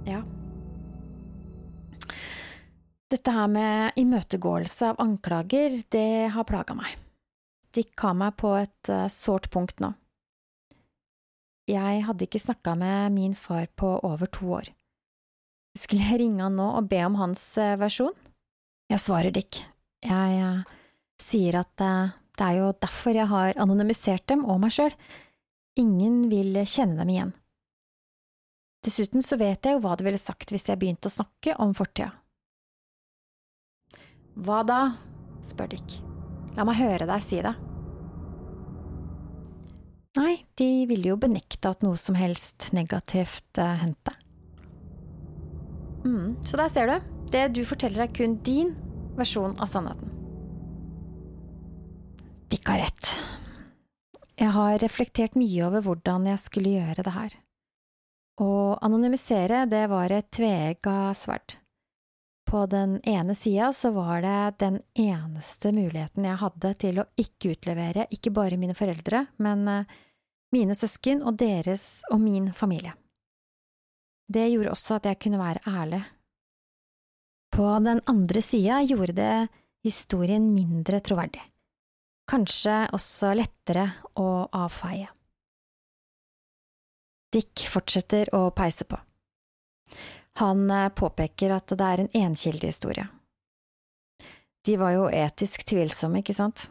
Ja. 0.10 0.24
Dette 3.10 3.34
her 3.34 3.52
med 3.54 4.00
imøtegåelse 4.02 4.96
av 4.96 5.02
anklager, 5.02 5.80
det 5.94 6.30
har 6.34 6.48
plaga 6.50 6.78
meg. 6.78 6.96
De 7.78 7.84
ga 7.98 8.16
meg 8.18 8.34
på 8.42 8.56
et 8.58 8.90
uh, 8.90 9.06
sårt 9.14 9.52
punkt 9.54 9.78
nå. 9.82 9.92
Jeg 11.70 12.02
hadde 12.08 12.26
ikke 12.26 12.42
snakka 12.42 12.74
med 12.82 13.14
min 13.14 13.38
far 13.38 13.70
på 13.78 13.92
over 14.02 14.26
to 14.26 14.50
år. 14.58 14.74
Skulle 15.78 16.10
jeg 16.10 16.24
ringe 16.24 16.42
han 16.48 16.58
nå 16.58 16.66
og 16.80 16.90
be 16.90 17.04
om 17.06 17.18
hans 17.22 17.46
uh, 17.62 17.78
versjon? 17.78 18.18
Jeg 18.90 19.04
svarer 19.04 19.34
Dick. 19.36 19.62
Jeg 20.06 20.40
uh, 20.42 20.64
sier 21.22 21.60
at 21.60 21.74
det 21.80 22.46
er 22.46 22.62
jo 22.62 22.72
derfor 22.82 23.18
jeg 23.18 23.30
har 23.30 23.60
anonymisert 23.60 24.26
dem 24.32 24.46
og 24.48 24.62
meg 24.64 24.74
sjøl. 24.74 24.96
Ingen 25.80 26.26
vil 26.32 26.58
kjenne 26.66 27.02
dem 27.02 27.14
igjen. 27.14 27.36
Dessuten 28.86 29.24
så 29.26 29.36
vet 29.40 29.66
jeg 29.66 29.76
jo 29.76 29.82
hva 29.84 29.98
det 30.00 30.08
ville 30.08 30.22
sagt 30.22 30.54
hvis 30.54 30.70
jeg 30.70 30.80
begynte 30.80 31.12
å 31.12 31.18
snakke 31.20 31.58
om 31.60 31.76
fortida. 31.76 32.14
Hva 34.40 34.62
da? 34.64 34.80
spør 35.44 35.74
Dick. 35.74 35.98
La 36.56 36.66
meg 36.68 36.80
høre 36.80 37.08
deg 37.08 37.24
si 37.24 37.42
det. 37.44 37.54
Nei, 40.20 40.34
de 40.60 40.70
ville 40.90 41.12
jo 41.12 41.20
benekte 41.22 41.72
at 41.72 41.84
noe 41.86 42.00
som 42.00 42.18
helst 42.18 42.72
negativt 42.76 43.60
uh, 43.62 43.76
hendte. 43.84 44.16
Mm, 46.08 46.40
så 46.48 46.60
der 46.60 46.72
ser 46.74 46.92
du. 46.92 47.19
Det 47.30 47.48
du 47.54 47.62
forteller 47.66 48.08
er 48.08 48.14
kun 48.14 48.40
din 48.46 48.74
versjon 49.18 49.54
av 49.62 49.70
sannheten. 49.70 50.10
Dick 52.50 52.70
rett. 52.70 53.12
Jeg 54.40 54.50
har 54.56 54.80
reflektert 54.82 55.36
mye 55.38 55.68
over 55.68 55.84
hvordan 55.86 56.26
jeg 56.32 56.42
skulle 56.42 56.74
gjøre 56.80 57.06
det 57.06 57.14
her. 57.14 57.38
Å 58.40 58.52
anonymisere, 58.82 59.66
det 59.70 59.84
var 59.92 60.14
et 60.16 60.30
tveegga 60.34 61.12
sverd. 61.14 61.58
På 62.50 62.64
den 62.66 62.98
ene 63.06 63.36
sida 63.38 63.74
så 63.78 63.92
var 63.94 64.24
det 64.26 64.60
den 64.64 64.80
eneste 64.98 65.70
muligheten 65.76 66.26
jeg 66.26 66.42
hadde 66.42 66.72
til 66.82 67.02
å 67.04 67.10
ikke 67.20 67.52
utlevere 67.54 68.08
ikke 68.10 68.34
bare 68.34 68.58
mine 68.58 68.74
foreldre, 68.74 69.28
men 69.38 69.68
eh, 69.70 69.92
mine 70.56 70.74
søsken 70.74 71.22
og 71.22 71.38
deres 71.38 72.00
og 72.10 72.24
min 72.24 72.50
familie. 72.58 72.96
Det 74.26 74.48
gjorde 74.50 74.74
også 74.74 74.98
at 74.98 75.12
jeg 75.12 75.20
kunne 75.22 75.42
være 75.42 75.62
ærlig. 75.70 76.02
På 77.60 77.80
den 77.80 78.00
andre 78.06 78.42
sida 78.42 78.78
gjorde 78.88 79.14
det 79.14 79.48
historien 79.84 80.46
mindre 80.54 81.02
troverdig, 81.04 81.42
kanskje 82.32 82.86
også 82.96 83.34
lettere 83.36 83.84
å 84.16 84.48
avfeie. 84.56 85.10
Dick 87.36 87.66
fortsetter 87.68 88.32
å 88.32 88.46
peise 88.56 88.88
på. 88.88 88.96
Han 90.40 90.72
eh, 90.72 90.88
påpeker 91.02 91.52
at 91.58 91.76
det 91.76 91.90
er 91.90 92.06
en 92.06 92.10
enkildehistorie. 92.22 93.10
De 94.64 94.80
var 94.80 94.96
jo 94.96 95.12
etisk 95.12 95.68
tvilsomme, 95.68 96.24
ikke 96.24 96.38
sant? 96.40 96.64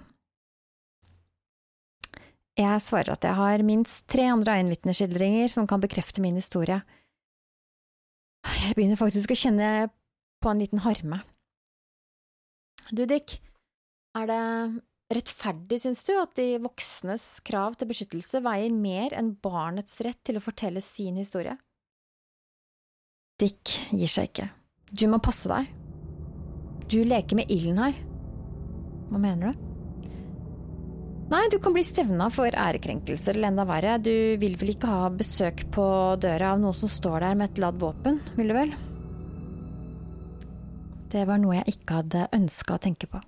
Jeg 2.57 2.81
svarer 2.89 3.13
at 3.13 3.29
jeg 3.29 3.37
har 3.43 3.67
minst 3.75 4.07
tre 4.09 4.31
andre 4.33 4.57
øyenvitneskildringer 4.57 5.53
som 5.53 5.69
kan 5.69 5.85
bekrefte 5.85 6.25
min 6.25 6.41
historie. 6.41 6.81
Jeg 8.65 8.73
begynner 8.73 8.97
faktisk 8.97 9.37
å 9.37 9.41
kjenne 9.45 9.91
på 10.43 10.51
en 10.53 10.63
liten 10.63 10.83
harme. 10.85 11.23
Du, 12.91 13.05
Dick, 13.09 13.37
er 14.17 14.29
det 14.31 14.43
rettferdig, 15.13 15.81
syns 15.83 16.05
du, 16.05 16.13
at 16.21 16.35
de 16.39 16.59
voksnes 16.63 17.27
krav 17.47 17.77
til 17.79 17.89
beskyttelse 17.91 18.43
veier 18.45 18.73
mer 18.75 19.17
enn 19.17 19.35
barnets 19.43 19.99
rett 20.05 20.21
til 20.25 20.41
å 20.41 20.45
fortelle 20.45 20.83
sin 20.85 21.19
historie? 21.21 21.57
Dick 23.39 23.77
gir 23.95 24.11
seg 24.11 24.33
ikke. 24.33 24.49
Du 24.91 25.07
må 25.11 25.21
passe 25.23 25.51
deg. 25.51 25.69
Du 26.89 27.03
leker 27.05 27.39
med 27.39 27.51
ilden 27.53 27.81
her. 27.81 27.97
Hva 29.09 29.21
mener 29.21 29.53
du? 29.53 29.65
Nei, 31.29 31.43
du 31.53 31.59
kan 31.61 31.75
bli 31.77 31.85
stevna 31.85 32.31
for 32.33 32.49
ærekrenkelser 32.49 33.37
eller 33.37 33.51
enda 33.51 33.67
verre. 33.69 33.99
Du 34.01 34.41
vil 34.41 34.57
vel 34.57 34.73
ikke 34.73 34.89
ha 34.89 35.11
besøk 35.13 35.67
på 35.75 35.85
døra 36.25 36.55
av 36.55 36.63
noen 36.63 36.77
som 36.77 36.89
står 36.89 37.21
der 37.27 37.37
med 37.37 37.51
et 37.51 37.61
ladd 37.61 37.81
våpen, 37.83 38.17
vil 38.39 38.49
du 38.49 38.57
vel? 38.57 38.73
Det 41.09 41.25
var 41.25 41.41
noe 41.41 41.57
jeg 41.57 41.79
ikke 41.79 42.03
hadde 42.03 42.27
ønska 42.37 42.77
å 42.77 42.83
tenke 42.85 43.09
på. 43.09 43.21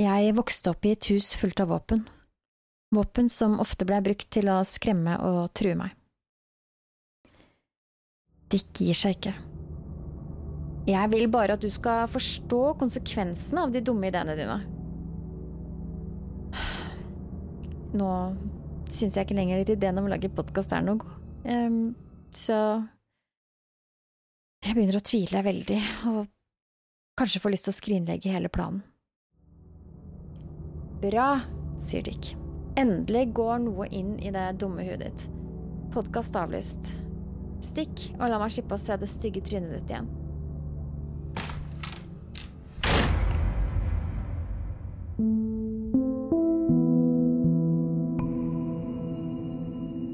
Jeg 0.00 0.36
vokste 0.36 0.72
opp 0.72 0.86
i 0.88 0.94
et 0.96 1.08
hus 1.12 1.34
fullt 1.36 1.60
av 1.64 1.70
våpen. 1.72 2.06
Våpen 2.96 3.28
som 3.32 3.58
ofte 3.60 3.84
ble 3.88 3.98
brukt 4.04 4.28
til 4.32 4.48
å 4.52 4.62
skremme 4.68 5.18
og 5.24 5.50
true 5.56 5.76
meg. 5.76 5.92
Dick 8.52 8.80
gir 8.80 8.96
seg 8.96 9.16
ikke. 9.16 9.34
Jeg 10.86 11.10
vil 11.10 11.26
bare 11.32 11.56
at 11.56 11.64
du 11.64 11.70
skal 11.72 12.06
forstå 12.08 12.60
konsekvensene 12.78 13.64
av 13.66 13.72
de 13.74 13.82
dumme 13.84 14.06
ideene 14.08 14.36
dine. 14.38 14.58
Nå 17.96 18.10
syns 18.92 19.16
jeg 19.16 19.26
ikke 19.26 19.36
lenger 19.36 19.64
ideen 19.64 19.98
om 19.98 20.06
å 20.06 20.12
lage 20.12 20.30
podkast 20.30 20.72
er 20.76 20.84
noe 20.86 21.00
god, 21.00 21.16
um, 21.50 21.80
så 22.30 22.58
jeg 24.62 24.76
begynner 24.76 24.98
å 25.00 25.04
tvile 25.06 25.42
veldig, 25.46 25.80
og 26.12 26.20
kanskje 27.16 27.40
får 27.42 27.54
lyst 27.54 27.68
til 27.68 27.74
å 27.74 27.78
skrinlegge 27.80 28.32
hele 28.32 28.52
planen. 28.52 28.82
Bra, 31.00 31.40
sier 31.84 32.04
Dick. 32.06 32.34
Endelig 32.76 33.30
går 33.36 33.60
noe 33.64 33.88
inn 33.92 34.16
i 34.20 34.32
det 34.32 34.46
dumme 34.60 34.84
huet 34.84 35.00
ditt. 35.04 35.26
Podkast 35.94 36.36
avlyst. 36.36 36.96
Stikk, 37.64 38.10
og 38.18 38.28
la 38.28 38.40
meg 38.40 38.52
slippe 38.52 38.76
å 38.76 38.80
se 38.80 38.96
det 39.00 39.08
stygge 39.08 39.42
trynet 39.44 39.72
ditt 39.78 39.92
igjen. 39.92 40.08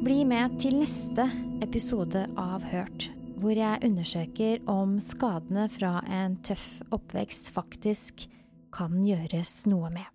Bli 0.03 0.23
med 0.27 0.59
til 0.63 0.79
neste 0.83 1.27
episode 1.63 2.27
av 2.39 2.63
Hørt, 2.67 3.09
hvor 3.43 3.59
jeg 3.59 3.83
undersøker 3.83 4.63
om 4.71 4.99
skadene 5.03 5.67
fra 5.73 5.97
en 6.07 6.37
tøff 6.47 6.67
oppvekst 6.95 7.51
faktisk 7.55 8.27
kan 8.73 9.01
gjøres 9.03 9.65
noe 9.71 9.91
med. 9.91 10.07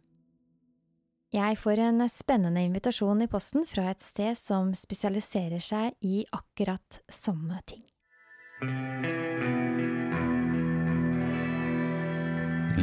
Jeg 1.35 1.57
får 1.59 1.81
en 1.83 2.05
spennende 2.07 2.63
invitasjon 2.63 3.25
i 3.25 3.27
posten 3.27 3.67
fra 3.67 3.89
et 3.91 4.01
sted 4.01 4.37
som 4.39 4.71
spesialiserer 4.77 5.59
seg 5.61 5.97
i 6.07 6.21
akkurat 6.31 7.01
sånne 7.11 7.59
ting. 7.67 7.83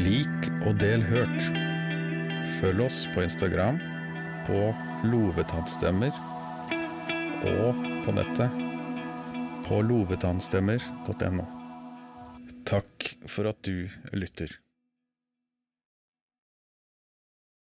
Lik 0.05 0.51
og 0.67 0.77
del 0.83 1.07
hørt. 1.09 1.49
Følg 2.59 2.85
oss 2.85 3.01
på 3.15 3.25
Instagram, 3.25 3.81
på 4.45 4.61
Lovetannstemmer 5.09 6.13
og 7.55 7.81
på 8.05 8.15
nettet 8.21 8.64
på 9.65 9.81
lovetannstemmer.no. 9.83 11.47
Takk 12.65 13.11
for 13.27 13.49
at 13.49 13.63
du 13.65 13.89
lytter. 14.13 14.64